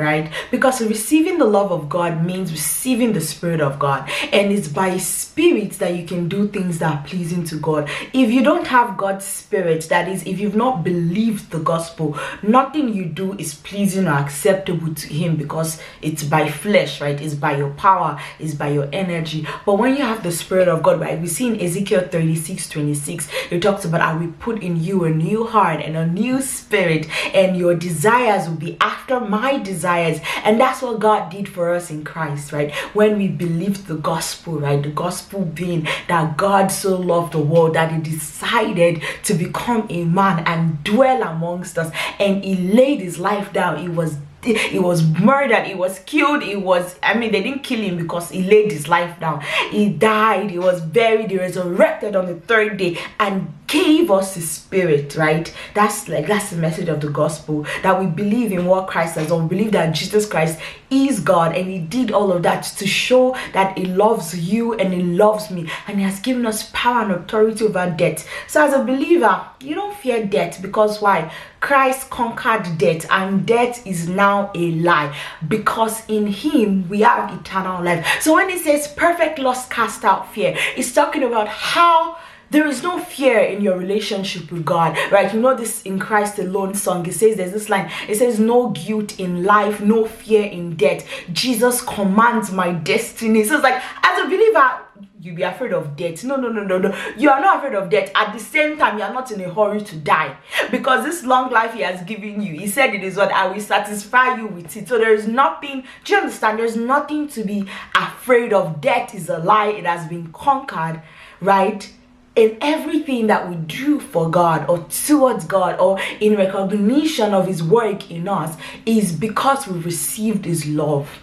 right? 0.01 0.31
Because 0.49 0.81
receiving 0.81 1.37
the 1.37 1.45
love 1.45 1.71
of 1.71 1.87
God 1.87 2.25
means 2.25 2.51
receiving 2.51 3.13
the 3.13 3.21
Spirit 3.21 3.61
of 3.61 3.79
God, 3.79 4.09
and 4.31 4.51
it's 4.51 4.67
by 4.67 4.97
Spirit 4.97 5.71
that 5.73 5.95
you 5.95 6.05
can 6.05 6.27
do 6.27 6.47
things 6.47 6.79
that 6.79 6.95
are 6.95 7.03
pleasing 7.07 7.43
to 7.45 7.55
God. 7.57 7.89
If 8.13 8.31
you 8.31 8.43
don't 8.43 8.67
have 8.67 8.97
God's 8.97 9.25
Spirit, 9.25 9.87
that 9.89 10.07
is, 10.07 10.23
if 10.25 10.39
you've 10.39 10.55
not 10.55 10.83
believed 10.83 11.51
the 11.51 11.59
gospel, 11.59 12.17
nothing 12.41 12.93
you 12.93 13.05
do 13.05 13.33
is 13.33 13.53
pleasing 13.53 14.07
or 14.07 14.13
acceptable 14.13 14.93
to 14.93 15.07
Him 15.07 15.35
because 15.35 15.79
it's 16.01 16.23
by 16.23 16.49
flesh, 16.49 16.99
right? 16.99 17.19
It's 17.21 17.35
by 17.35 17.57
your 17.57 17.71
power, 17.71 18.19
it's 18.39 18.55
by 18.55 18.69
your 18.69 18.89
energy. 18.91 19.47
But 19.65 19.75
when 19.75 19.95
you 19.95 20.03
have 20.03 20.23
the 20.23 20.31
Spirit 20.31 20.67
of 20.67 20.83
God, 20.83 20.99
right? 20.99 21.19
We 21.19 21.27
see 21.27 21.47
in 21.47 21.61
Ezekiel 21.61 22.07
36 22.09 22.69
26, 22.69 23.27
it 23.51 23.61
talks 23.61 23.85
about, 23.85 24.01
I 24.01 24.15
will 24.15 24.33
put 24.39 24.63
in 24.63 24.81
you 24.81 25.03
a 25.03 25.09
new 25.09 25.45
heart 25.45 25.81
and 25.81 25.95
a 25.95 26.07
new 26.07 26.41
spirit, 26.41 27.07
and 27.35 27.57
your 27.57 27.75
desires 27.75 28.47
will 28.47 28.55
be 28.55 28.77
after 28.81 29.19
my 29.19 29.57
desire 29.57 29.90
desires. 29.91 30.21
And 30.43 30.59
that's 30.59 30.81
what 30.81 30.99
God 30.99 31.29
did 31.29 31.47
for 31.47 31.73
us 31.73 31.89
in 31.89 32.03
Christ, 32.03 32.51
right? 32.51 32.71
When 32.93 33.17
we 33.17 33.27
believed 33.27 33.87
the 33.87 33.95
gospel, 33.95 34.59
right? 34.59 34.81
The 34.81 34.89
gospel 34.89 35.45
being 35.45 35.87
that 36.07 36.37
God 36.37 36.71
so 36.71 36.97
loved 36.97 37.33
the 37.33 37.39
world 37.39 37.75
that 37.75 37.91
he 37.91 37.99
decided 37.99 39.03
to 39.23 39.33
become 39.33 39.87
a 39.89 40.05
man 40.05 40.43
and 40.45 40.83
dwell 40.83 41.23
amongst 41.23 41.77
us. 41.77 41.93
And 42.19 42.43
he 42.43 42.55
laid 42.55 43.01
his 43.01 43.19
life 43.19 43.53
down. 43.53 43.79
He 43.79 43.89
was 43.89 44.17
he 44.43 44.79
was 44.79 45.03
murdered 45.19 45.67
he 45.67 45.75
was 45.75 45.99
killed 45.99 46.41
he 46.41 46.55
was 46.55 46.95
i 47.03 47.13
mean 47.13 47.31
they 47.31 47.43
didn't 47.43 47.61
kill 47.61 47.79
him 47.79 47.95
because 47.95 48.31
he 48.31 48.41
laid 48.41 48.71
his 48.71 48.87
life 48.87 49.19
down 49.19 49.39
he 49.69 49.87
died 49.87 50.49
he 50.49 50.57
was 50.57 50.81
buried 50.81 51.29
he 51.29 51.37
resurrected 51.37 52.15
on 52.15 52.25
the 52.25 52.33
third 52.33 52.75
day 52.77 52.97
and 53.19 53.53
gave 53.71 54.11
us 54.11 54.35
his 54.35 54.51
spirit 54.51 55.15
right? 55.15 55.53
That's 55.73 56.09
like 56.09 56.27
that's 56.27 56.49
the 56.49 56.57
message 56.57 56.89
of 56.89 56.99
the 56.99 57.09
gospel 57.09 57.65
that 57.83 57.97
we 57.97 58.05
believe 58.05 58.51
in 58.51 58.65
what 58.65 58.87
christ 58.87 59.15
has 59.15 59.29
done. 59.29 59.43
We 59.43 59.55
believe 59.55 59.71
that 59.71 59.95
jesus 59.95 60.25
christ 60.27 60.59
is 60.89 61.21
god 61.21 61.55
and 61.55 61.69
he 61.69 61.79
did 61.79 62.11
all 62.11 62.33
of 62.33 62.43
that 62.43 62.63
to 62.63 62.85
show 62.85 63.33
that 63.53 63.77
he 63.77 63.85
loves 63.85 64.37
you 64.37 64.73
and 64.73 64.93
he 64.93 65.01
loves 65.01 65.49
me 65.49 65.69
and 65.87 65.97
he 65.97 66.03
has 66.03 66.19
given 66.19 66.45
us 66.45 66.69
power 66.73 67.03
and 67.03 67.11
authority 67.11 67.63
over 67.65 67.93
death. 67.97 68.27
So 68.47 68.65
as 68.65 68.73
a 68.73 68.83
believer 68.83 69.45
you 69.61 69.75
don't 69.75 69.95
fear 69.95 70.25
death 70.25 70.61
because 70.61 71.01
why? 71.01 71.31
Christ 71.61 72.09
conquered 72.09 72.77
death 72.77 73.05
and 73.09 73.45
death 73.45 73.85
is 73.87 74.09
now 74.09 74.51
a 74.53 74.71
lie 74.71 75.15
because 75.47 76.03
in 76.09 76.27
him 76.27 76.89
we 76.89 77.01
have 77.01 77.39
eternal 77.39 77.81
life. 77.83 78.05
So 78.19 78.33
when 78.33 78.49
he 78.49 78.57
says 78.57 78.89
perfect 78.89 79.39
loss 79.39 79.69
cast 79.69 80.03
out 80.03 80.33
fear 80.33 80.57
it's 80.75 80.93
talking 80.93 81.23
about 81.23 81.47
how 81.47 82.17
there 82.51 82.67
is 82.67 82.83
no 82.83 82.99
fear 82.99 83.39
in 83.39 83.61
your 83.61 83.77
relationship 83.77 84.51
with 84.51 84.65
God, 84.65 84.97
right? 85.09 85.33
You 85.33 85.39
know 85.39 85.55
this 85.55 85.81
in 85.83 85.97
Christ 85.99 86.37
alone 86.37 86.75
song. 86.75 87.05
It 87.07 87.13
says 87.13 87.37
there's 87.37 87.53
this 87.53 87.69
line. 87.69 87.89
It 88.07 88.17
says 88.17 88.39
no 88.39 88.69
guilt 88.69 89.19
in 89.19 89.43
life, 89.45 89.79
no 89.79 90.05
fear 90.05 90.43
in 90.43 90.75
death. 90.75 91.07
Jesus 91.31 91.81
commands 91.81 92.51
my 92.51 92.73
destiny. 92.73 93.45
So 93.45 93.55
it's 93.55 93.63
like 93.63 93.81
as 94.03 94.19
a 94.21 94.25
believer, 94.25 94.81
you 95.21 95.33
be 95.33 95.43
afraid 95.43 95.71
of 95.71 95.95
death. 95.95 96.23
No, 96.25 96.35
no, 96.35 96.49
no, 96.49 96.63
no, 96.63 96.77
no. 96.77 96.97
You 97.15 97.29
are 97.29 97.39
not 97.39 97.57
afraid 97.57 97.75
of 97.75 97.89
death. 97.89 98.11
At 98.15 98.33
the 98.33 98.39
same 98.39 98.77
time, 98.77 98.97
you 98.97 99.03
are 99.03 99.13
not 99.13 99.31
in 99.31 99.39
a 99.39 99.53
hurry 99.53 99.81
to 99.81 99.95
die. 99.95 100.35
Because 100.71 101.05
this 101.05 101.23
long 101.23 101.51
life 101.51 101.73
he 101.73 101.81
has 101.81 102.01
given 102.03 102.41
you, 102.41 102.53
he 102.59 102.67
said 102.67 102.93
it 102.93 103.03
is 103.03 103.15
what 103.15 103.31
I 103.31 103.47
will 103.47 103.61
satisfy 103.61 104.35
you 104.35 104.47
with 104.47 104.75
it. 104.75 104.87
So 104.89 104.97
there 104.97 105.13
is 105.13 105.27
nothing, 105.27 105.83
do 106.03 106.13
you 106.13 106.19
understand? 106.19 106.59
There's 106.59 106.75
nothing 106.75 107.29
to 107.29 107.43
be 107.43 107.65
afraid 107.95 108.51
of. 108.51 108.81
Death 108.81 109.15
is 109.15 109.29
a 109.29 109.37
lie, 109.37 109.67
it 109.67 109.85
has 109.85 110.07
been 110.09 110.33
conquered, 110.33 111.01
right? 111.39 111.89
In 112.35 112.57
everything 112.61 113.27
that 113.27 113.49
we 113.49 113.55
do 113.55 113.99
for 113.99 114.29
God 114.29 114.69
or 114.69 114.79
towards 115.05 115.45
God 115.45 115.79
or 115.79 115.99
in 116.19 116.37
recognition 116.37 117.33
of 117.33 117.47
His 117.47 117.61
work 117.61 118.09
in 118.09 118.27
us 118.27 118.55
is 118.85 119.11
because 119.11 119.67
we 119.67 119.79
received 119.79 120.45
His 120.45 120.65
love. 120.65 121.19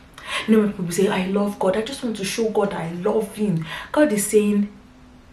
You 0.46 0.56
know, 0.56 0.62
when 0.64 0.72
people 0.72 0.92
say, 0.92 1.08
I 1.08 1.26
love 1.26 1.58
God, 1.58 1.76
I 1.76 1.82
just 1.82 2.02
want 2.04 2.16
to 2.18 2.24
show 2.24 2.50
God 2.50 2.74
I 2.74 2.92
love 2.92 3.34
Him. 3.36 3.64
God 3.92 4.12
is 4.12 4.26
saying, 4.26 4.68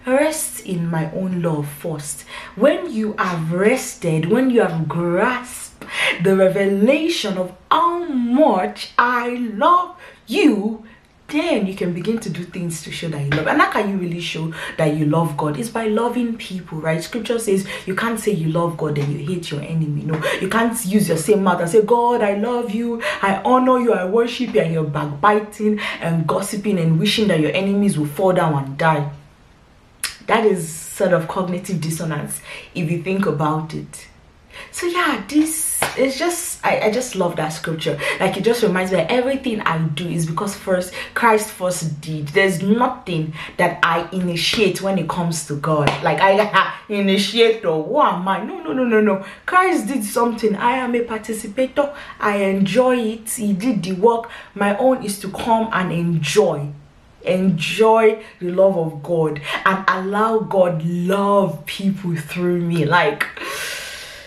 rest 0.05 0.65
in 0.65 0.89
my 0.89 1.11
own 1.11 1.41
love 1.41 1.67
first. 1.67 2.21
When 2.55 2.91
you 2.91 3.13
have 3.17 3.51
rested, 3.51 4.29
when 4.29 4.49
you 4.49 4.61
have 4.61 4.87
grasped 4.87 5.83
the 6.23 6.35
revelation 6.35 7.37
of 7.37 7.53
how 7.69 8.05
much 8.05 8.91
I 8.97 9.29
love 9.53 9.99
you, 10.27 10.85
then 11.27 11.65
you 11.65 11.73
can 11.73 11.91
begin 11.93 12.19
to 12.19 12.29
do 12.29 12.43
things 12.43 12.83
to 12.83 12.91
show 12.91 13.07
that 13.09 13.23
you 13.23 13.29
love. 13.31 13.47
And 13.47 13.59
how 13.59 13.71
can 13.71 13.89
you 13.89 13.97
really 13.97 14.21
show 14.21 14.53
that 14.77 14.95
you 14.95 15.05
love 15.05 15.35
god? 15.35 15.57
It's 15.57 15.69
by 15.69 15.87
loving 15.87 16.37
people 16.37 16.79
right? 16.79 17.01
Scripture 17.03 17.39
says 17.39 17.67
you 17.85 17.95
can't 17.95 18.19
say 18.19 18.31
you 18.31 18.49
love 18.49 18.77
god 18.77 18.97
and 18.97 19.11
you 19.11 19.25
hate 19.25 19.49
your 19.49 19.61
enemy. 19.61 20.03
No 20.03 20.21
you 20.39 20.49
can't 20.49 20.85
use 20.85 21.07
your 21.07 21.17
same 21.17 21.43
mouth 21.43 21.61
and 21.61 21.69
say 21.69 21.81
god 21.83 22.21
i 22.21 22.35
love 22.35 22.71
you. 22.71 23.01
I 23.21 23.41
honor 23.43 23.79
you. 23.79 23.93
I 23.93 24.05
worship 24.05 24.53
you. 24.53 24.61
And 24.61 24.73
you're 24.73 24.83
backbiting 24.83 25.79
and 25.99 26.27
gossiping 26.27 26.77
and 26.77 26.99
wishing 26.99 27.27
that 27.29 27.39
your 27.39 27.51
enemies 27.51 27.97
will 27.97 28.05
fall 28.05 28.33
down 28.33 28.63
and 28.63 28.77
die. 28.77 29.11
That 30.27 30.45
is 30.45 30.67
sort 30.69 31.13
of 31.13 31.27
cognitive 31.27 31.81
dissonance 31.81 32.39
if 32.73 32.89
you 32.89 33.01
think 33.03 33.25
about 33.25 33.73
it 33.73 34.07
so 34.71 34.85
yeah 34.87 35.23
this 35.27 35.75
is 35.97 36.17
just 36.17 36.65
I, 36.65 36.87
I 36.87 36.91
just 36.91 37.15
love 37.15 37.35
that 37.37 37.49
scripture. 37.49 37.99
Like 38.19 38.37
it 38.37 38.43
just 38.43 38.63
reminds 38.63 38.91
me 38.91 38.97
that 38.97 39.11
everything 39.11 39.61
i 39.61 39.77
do 39.77 40.07
is 40.07 40.25
because 40.25 40.55
first 40.55 40.93
christ 41.13 41.49
first 41.49 42.01
did. 42.01 42.27
There's 42.29 42.61
nothing 42.61 43.33
that 43.57 43.79
i 43.83 44.07
initiate 44.11 44.81
when 44.81 44.97
it 44.97 45.07
comes 45.09 45.45
to 45.47 45.55
god. 45.55 45.87
Like 46.03 46.19
i 46.19 46.73
initiate 46.89 47.65
or 47.65 47.83
what 47.83 48.13
am 48.13 48.27
i? 48.27 48.43
No 48.43 48.61
no 48.61 48.73
no 48.73 48.83
no 48.83 49.01
no. 49.01 49.25
Christ 49.45 49.87
did 49.87 50.03
something. 50.03 50.55
I 50.55 50.77
am 50.77 50.95
a 50.95 51.01
participator. 51.01 51.93
I 52.19 52.37
enjoy 52.37 52.97
it. 52.97 53.29
He 53.29 53.53
did 53.53 53.83
the 53.83 53.93
work. 53.93 54.29
My 54.53 54.77
own 54.77 55.03
is 55.03 55.19
to 55.19 55.31
come 55.31 55.69
and 55.71 55.91
enjoy. 55.91 56.71
Enjoy 57.23 58.23
the 58.39 58.51
love 58.51 58.77
of 58.77 59.01
god 59.01 59.41
and 59.65 59.83
allow 59.87 60.39
god 60.39 60.85
love 60.85 61.65
people 61.65 62.15
through 62.15 62.61
me. 62.61 62.85
Like 62.85 63.25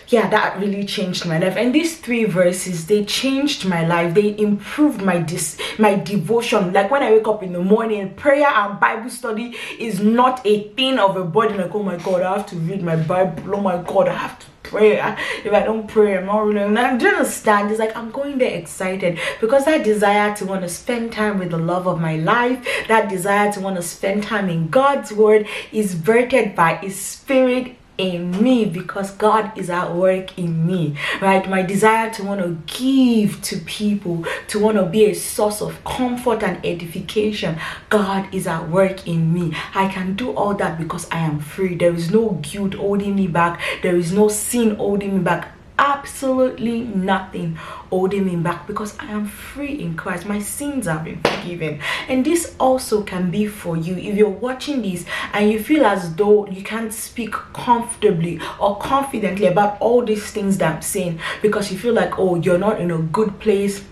yeah 0.09 0.27
that 0.29 0.59
really 0.59 0.83
changed 0.85 1.25
my 1.25 1.37
life. 1.37 1.55
And 1.55 1.73
these 1.73 1.97
three 1.97 2.25
verses 2.25 2.87
they 2.87 3.05
changed 3.05 3.65
my 3.65 3.85
life. 3.85 4.13
They 4.13 4.37
improved 4.37 5.01
my 5.01 5.19
dis 5.19 5.57
my 5.77 5.95
devotion. 5.95 6.73
Like 6.73 6.91
when 6.91 7.03
i 7.03 7.11
wake 7.11 7.27
up 7.27 7.43
in 7.43 7.53
the 7.53 7.61
morning 7.61 8.13
prayer 8.15 8.47
and 8.47 8.79
bible 8.79 9.09
study 9.09 9.55
is 9.79 9.99
not 9.99 10.45
a 10.45 10.69
thing 10.69 10.99
of 10.99 11.15
a 11.15 11.23
burden. 11.23 11.57
Like 11.57 11.73
oh 11.73 11.83
my 11.83 11.97
god 11.97 12.21
i 12.21 12.37
have 12.37 12.47
to 12.47 12.55
read 12.57 12.83
my 12.83 12.95
bible. 12.95 13.55
Oh 13.55 13.61
my 13.61 13.77
god 13.83 14.07
i 14.07 14.13
have 14.13 14.39
to 14.39 14.45
pray. 14.63 14.99
If 15.45 15.53
i 15.53 15.63
don't 15.63 15.87
pray 15.87 16.17
i'm 16.17 16.25
not 16.25 16.45
really 16.45 16.59
i 16.59 16.97
do 16.97 17.07
understand? 17.07 17.71
It's 17.71 17.79
like 17.79 17.95
i'm 17.95 18.11
going 18.11 18.37
there 18.37 18.53
excited 18.53 19.19
because 19.41 19.65
that 19.65 19.83
desire 19.83 20.35
to 20.37 20.45
want 20.45 20.61
to 20.61 20.69
spend 20.69 21.11
time 21.11 21.39
with 21.39 21.51
the 21.51 21.57
love 21.57 21.87
of 21.87 21.99
my 21.99 22.15
life 22.17 22.65
that 22.87 23.09
desire 23.09 23.51
to 23.53 23.59
want 23.59 23.75
to 23.77 23.81
spend 23.81 24.23
time 24.23 24.49
in 24.49 24.69
god's 24.69 25.11
word 25.11 25.47
is 25.71 25.95
birthed 25.95 26.55
by 26.55 26.75
his 26.75 26.99
spirit 26.99 27.78
in 27.99 28.41
me 28.41 28.65
because 28.65 29.11
God 29.11 29.55
is 29.57 29.69
at 29.69 29.93
work 29.93 30.37
in 30.37 30.65
me, 30.65 30.95
right? 31.21 31.47
My 31.47 31.61
desire 31.61 32.09
to 32.13 32.23
want 32.23 32.41
to 32.41 32.57
give 32.65 33.41
to 33.43 33.57
people, 33.59 34.25
to 34.47 34.59
want 34.59 34.77
to 34.77 34.85
be 34.85 35.05
a 35.05 35.13
source 35.13 35.61
of 35.61 35.83
comfort 35.83 36.41
and 36.41 36.65
edification. 36.65 37.59
God 37.89 38.33
is 38.33 38.47
at 38.47 38.69
work 38.69 39.05
in 39.05 39.33
me. 39.33 39.55
I 39.75 39.89
can 39.89 40.15
do 40.15 40.31
all 40.31 40.55
that 40.55 40.79
because 40.79 41.07
I 41.11 41.19
am 41.19 41.39
free. 41.39 41.75
There 41.75 41.93
is 41.93 42.09
no 42.09 42.39
guilt 42.41 42.75
holding 42.75 43.15
me 43.15 43.27
back, 43.27 43.61
there 43.83 43.97
is 43.97 44.13
no 44.13 44.29
sin 44.29 44.75
holding 44.75 45.17
me 45.17 45.23
back 45.23 45.58
absolutely 45.79 46.81
nothing 46.81 47.55
holding 47.55 48.25
me 48.25 48.35
back 48.35 48.67
because 48.67 48.95
I 48.99 49.05
am 49.05 49.25
free 49.25 49.79
in 49.79 49.95
Christ. 49.95 50.25
My 50.25 50.39
sins 50.39 50.85
have 50.85 51.05
been 51.05 51.21
forgiven. 51.21 51.79
And 52.09 52.25
this 52.25 52.53
also 52.59 53.01
can 53.01 53.31
be 53.31 53.47
for 53.47 53.77
you 53.77 53.95
if 53.95 54.15
you're 54.17 54.29
watching 54.29 54.81
this 54.81 55.05
and 55.33 55.49
you 55.49 55.63
feel 55.63 55.85
as 55.85 56.13
though 56.15 56.45
you 56.47 56.63
can't 56.63 56.93
speak 56.93 57.31
comfortably 57.31 58.39
or 58.59 58.77
confidently 58.77 59.47
about 59.47 59.79
all 59.79 60.03
these 60.03 60.29
things 60.29 60.57
that 60.57 60.75
I'm 60.75 60.81
saying 60.81 61.19
because 61.41 61.71
you 61.71 61.79
feel 61.79 61.93
like, 61.93 62.19
oh, 62.19 62.35
you're 62.35 62.59
not 62.59 62.81
in 62.81 62.91
a 62.91 62.97
good 62.97 63.39
place 63.39 63.83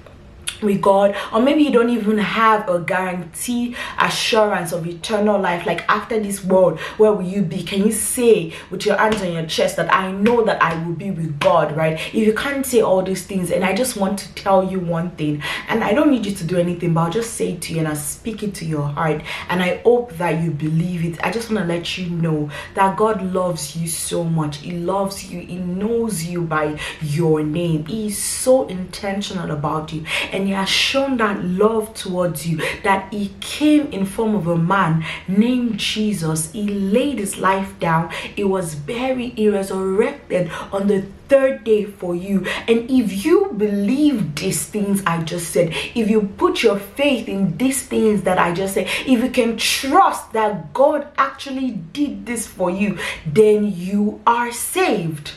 with 0.62 0.82
God, 0.82 1.15
or 1.34 1.41
maybe 1.41 1.63
you 1.63 1.72
don't 1.72 1.89
even 1.89 2.17
have 2.17 2.67
a 2.70 2.80
guarantee 2.80 3.76
assurance 4.00 4.72
of 4.72 4.88
eternal 4.88 5.39
life. 5.39 5.65
Like 5.65 5.88
after 5.89 6.20
this 6.20 6.43
world, 6.43 6.80
where 6.98 7.13
will 7.13 7.26
you 7.28 7.41
be? 7.41 7.63
Can 7.63 7.86
you 7.86 7.91
say 7.91 8.54
with 8.70 8.86
your 8.86 8.98
hands 8.98 9.22
on 9.22 9.32
your 9.32 9.46
chest 9.46 9.76
that 9.78 9.93
I 9.93 10.12
know 10.12 10.43
that 10.46 10.62
I 10.62 10.84
will 10.84 10.96
be 10.96 11.12
with 11.12 11.39
God, 11.39 11.76
right? 11.76 11.93
If 11.93 12.15
you 12.15 12.34
can't 12.34 12.65
say 12.65 12.82
all 12.82 13.04
these 13.04 13.26
things, 13.26 13.52
and 13.52 13.63
I 13.63 13.76
just 13.76 13.98
want 13.98 14.20
to 14.20 14.34
tell 14.36 14.63
you 14.63 14.80
one 14.80 15.12
thing, 15.12 15.41
and 15.67 15.84
I 15.84 15.93
don't 15.93 16.12
need 16.12 16.26
you 16.26 16.34
to 16.34 16.43
do 16.43 16.58
anything, 16.58 16.93
but 16.93 17.02
I'll 17.02 17.12
just 17.12 17.34
say 17.34 17.54
it 17.54 17.62
to 17.63 17.74
you 17.74 17.80
and 17.80 17.88
I'll 17.88 17.96
speak 17.96 18.43
it 18.43 18.54
to 18.56 18.65
your 18.65 18.88
heart, 18.88 19.22
and 19.50 19.62
I 19.62 19.78
hope 19.78 20.13
that 20.17 20.41
you 20.43 20.52
believe 20.52 21.06
it. 21.06 21.24
I 21.24 21.32
just 21.32 21.52
want 21.52 21.67
to 21.67 21.74
let 21.74 21.98
you 21.98 22.10
know 22.10 22.50
that 22.74 22.98
God 22.98 23.22
loves 23.34 23.76
you 23.76 23.88
so 23.88 24.24
much. 24.24 24.58
He 24.58 24.72
loves 24.72 25.32
you, 25.32 25.41
He 25.41 25.58
knows 25.58 26.26
you 26.26 26.41
by 26.41 26.80
your 27.02 27.43
name, 27.43 27.86
He 27.86 28.08
is 28.08 28.17
so 28.17 28.67
intentional 28.67 29.52
about 29.52 29.93
you, 29.93 30.06
and 30.32 30.46
he 30.47 30.53
has 30.53 30.69
shown 30.69 31.17
that 31.17 31.43
love 31.43 31.93
towards 31.93 32.47
you 32.47 32.57
that 32.83 33.12
he 33.13 33.31
came 33.39 33.88
in 33.88 34.05
form 34.05 34.36
of 34.36 34.47
a 34.47 34.57
man 34.57 35.03
named 35.27 35.77
jesus 35.77 36.51
he 36.51 36.67
laid 36.67 37.19
his 37.19 37.38
life 37.38 37.77
down 37.79 38.10
he 38.36 38.43
was 38.43 38.75
buried 38.75 39.33
he 39.38 39.49
resurrected 39.49 40.49
on 40.71 40.88
the 40.88 41.05
third 41.27 41.63
day 41.63 41.86
for 41.86 42.15
you. 42.15 42.45
And 42.67 42.89
if 42.89 43.25
you 43.25 43.53
believe 43.55 44.36
these 44.36 44.65
things 44.65 45.03
I 45.05 45.23
just 45.23 45.51
said, 45.51 45.73
if 45.95 46.10
you 46.10 46.33
put 46.38 46.63
your 46.63 46.79
faith 46.79 47.27
in 47.27 47.57
these 47.57 47.86
things 47.86 48.23
that 48.23 48.38
I 48.38 48.53
just 48.53 48.73
said, 48.73 48.88
if 49.05 49.23
you 49.23 49.29
can 49.29 49.57
trust 49.57 50.33
that 50.33 50.73
God 50.73 51.07
actually 51.17 51.71
did 51.71 52.25
this 52.25 52.47
for 52.47 52.69
you, 52.69 52.97
then 53.25 53.71
you 53.71 54.21
are 54.25 54.51
saved. 54.51 55.31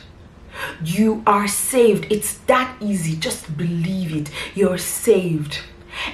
You 0.83 1.23
are 1.25 1.47
saved. 1.47 2.07
It's 2.11 2.37
that 2.47 2.75
easy. 2.81 3.15
Just 3.15 3.57
believe 3.57 4.15
it. 4.15 4.29
You're 4.55 4.77
saved. 4.77 5.59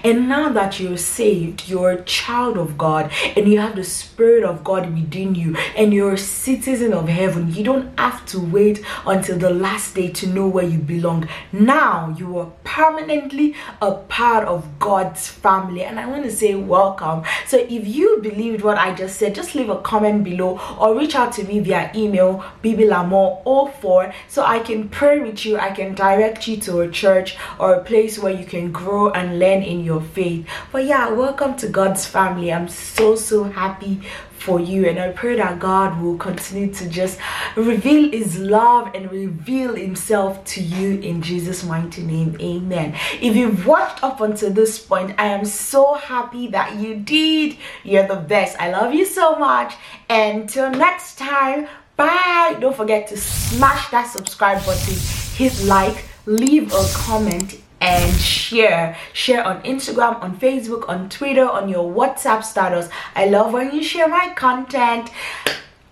And 0.04 0.30
now 0.30 0.50
that 0.50 0.80
you're 0.80 0.98
saved, 0.98 1.68
you're 1.68 1.92
a 1.92 2.04
child 2.04 2.58
of 2.58 2.78
God 2.78 3.12
and 3.36 3.48
you 3.48 3.60
have 3.60 3.76
the 3.76 3.84
Spirit 3.84 4.44
of 4.44 4.64
God 4.64 4.94
within 4.94 5.36
you 5.36 5.56
and 5.76 5.94
you're 5.94 6.14
a 6.14 6.18
citizen 6.18 6.94
of 6.94 7.08
heaven, 7.08 7.54
you 7.54 7.64
don't 7.64 7.98
have 7.98 8.26
to 8.28 8.40
wait 8.40 8.84
until 9.06 9.38
the 9.38 9.50
last 9.50 9.96
day 9.96 10.10
to 10.10 10.28
know 10.28 10.48
where 10.48 10.66
you 10.66 10.78
belong. 10.80 11.28
Now 11.52 12.16
you 12.18 12.38
are 12.38 12.52
permanently 12.64 13.56
a 13.82 13.94
part 13.94 14.48
of 14.48 14.80
God's 14.80 15.28
family. 15.28 15.84
And 15.84 16.00
I 16.00 16.06
want 16.08 16.24
to 16.24 16.32
say 16.32 16.56
welcome. 16.56 17.24
So 17.46 17.58
if 17.58 17.88
you 17.88 18.20
believed 18.22 18.64
what 18.64 18.78
I 18.78 18.94
just 18.94 19.18
said, 19.18 19.36
just 19.36 19.56
leave 19.56 19.70
a 19.70 19.82
comment 19.82 20.24
below 20.24 20.60
or 20.80 20.98
reach 20.98 21.16
out 21.16 21.34
to 21.34 21.44
me 21.44 21.60
via 21.60 21.92
email, 21.96 22.44
bibilamo04, 22.64 24.14
so 24.28 24.44
I 24.44 24.60
can 24.60 24.90
pray 24.90 25.20
with 25.20 25.46
you. 25.46 25.58
I 25.58 25.72
can 25.72 25.96
direct 25.96 26.48
you 26.48 26.58
to 26.58 26.82
a 26.82 26.90
church 26.90 27.38
or 27.60 27.74
a 27.74 27.84
place 27.84 28.20
where 28.20 28.34
you 28.34 28.46
can 28.46 28.72
grow 28.72 29.12
and 29.12 29.40
learn 29.40 29.64
in 29.64 29.77
your 29.84 30.02
faith. 30.02 30.48
But 30.72 30.86
yeah, 30.86 31.12
welcome 31.12 31.56
to 31.58 31.68
God's 31.68 32.06
family. 32.06 32.52
I'm 32.52 32.68
so, 32.68 33.16
so 33.16 33.44
happy 33.44 34.02
for 34.38 34.60
you 34.60 34.88
and 34.88 35.00
i 35.00 35.10
pray 35.10 35.36
that 35.36 35.60
god 35.60 36.00
will 36.02 36.18
continue 36.18 36.72
to 36.72 36.88
just 36.88 37.20
reveal 37.56 38.12
his 38.12 38.38
love 38.38 38.90
and 38.94 39.12
reveal 39.12 39.76
himself 39.76 40.44
to 40.46 40.62
you 40.62 41.00
in 41.00 41.22
jesus 41.22 41.64
mighty 41.64 42.04
name. 42.04 42.38
Amen. 42.40 42.96
If 43.20 43.36
you've 43.36 43.66
watched 43.66 44.04
up 44.04 44.22
until 44.22 44.52
this 44.52 44.80
point 44.80 45.16
i 45.18 45.26
am 45.26 45.44
so 45.44 45.96
happy 45.96 46.48
that 46.48 46.76
you 46.76 46.96
did. 46.96 47.58
You're 47.84 48.08
the 48.08 48.16
best. 48.16 48.56
I 48.60 48.72
love 48.72 48.94
you 48.94 49.06
so 49.06 49.36
much. 49.36 49.74
Until 50.10 50.70
next 50.70 51.18
time 51.18 51.68
bye. 51.96 52.56
Don't 52.60 52.76
forget 52.76 53.08
to 53.08 53.18
smash 53.18 53.90
that 53.90 54.08
subscribe 54.08 54.64
button. 54.66 54.96
Hit 55.36 55.66
like. 55.66 56.06
Leave 56.26 56.72
a 56.74 56.86
comment 56.94 57.60
and 57.82 58.16
share. 58.16 58.98
Share 59.14 59.44
on 59.44 59.62
instagram 59.64 60.22
on 60.22 60.38
facebook 60.38 60.88
on 60.90 61.10
twitter 61.10 61.48
on 61.48 61.70
your 61.70 61.92
whatsapp 61.92 62.44
status. 62.44 62.90
I 63.16 63.28
love 63.28 63.54
when 63.54 63.74
you 63.74 63.84
share 63.84 64.08
my 64.08 64.34
content. 64.36 65.10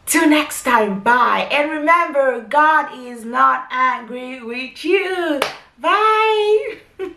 Till 0.06 0.30
next 0.30 0.64
time 0.64 1.02
bye. 1.02 1.48
And 1.52 1.72
remember 1.72 2.42
god 2.42 2.98
is 2.98 3.26
not 3.26 3.68
angry 3.72 4.42
with 4.44 4.84
you. 4.84 5.42
Bye 5.80 6.78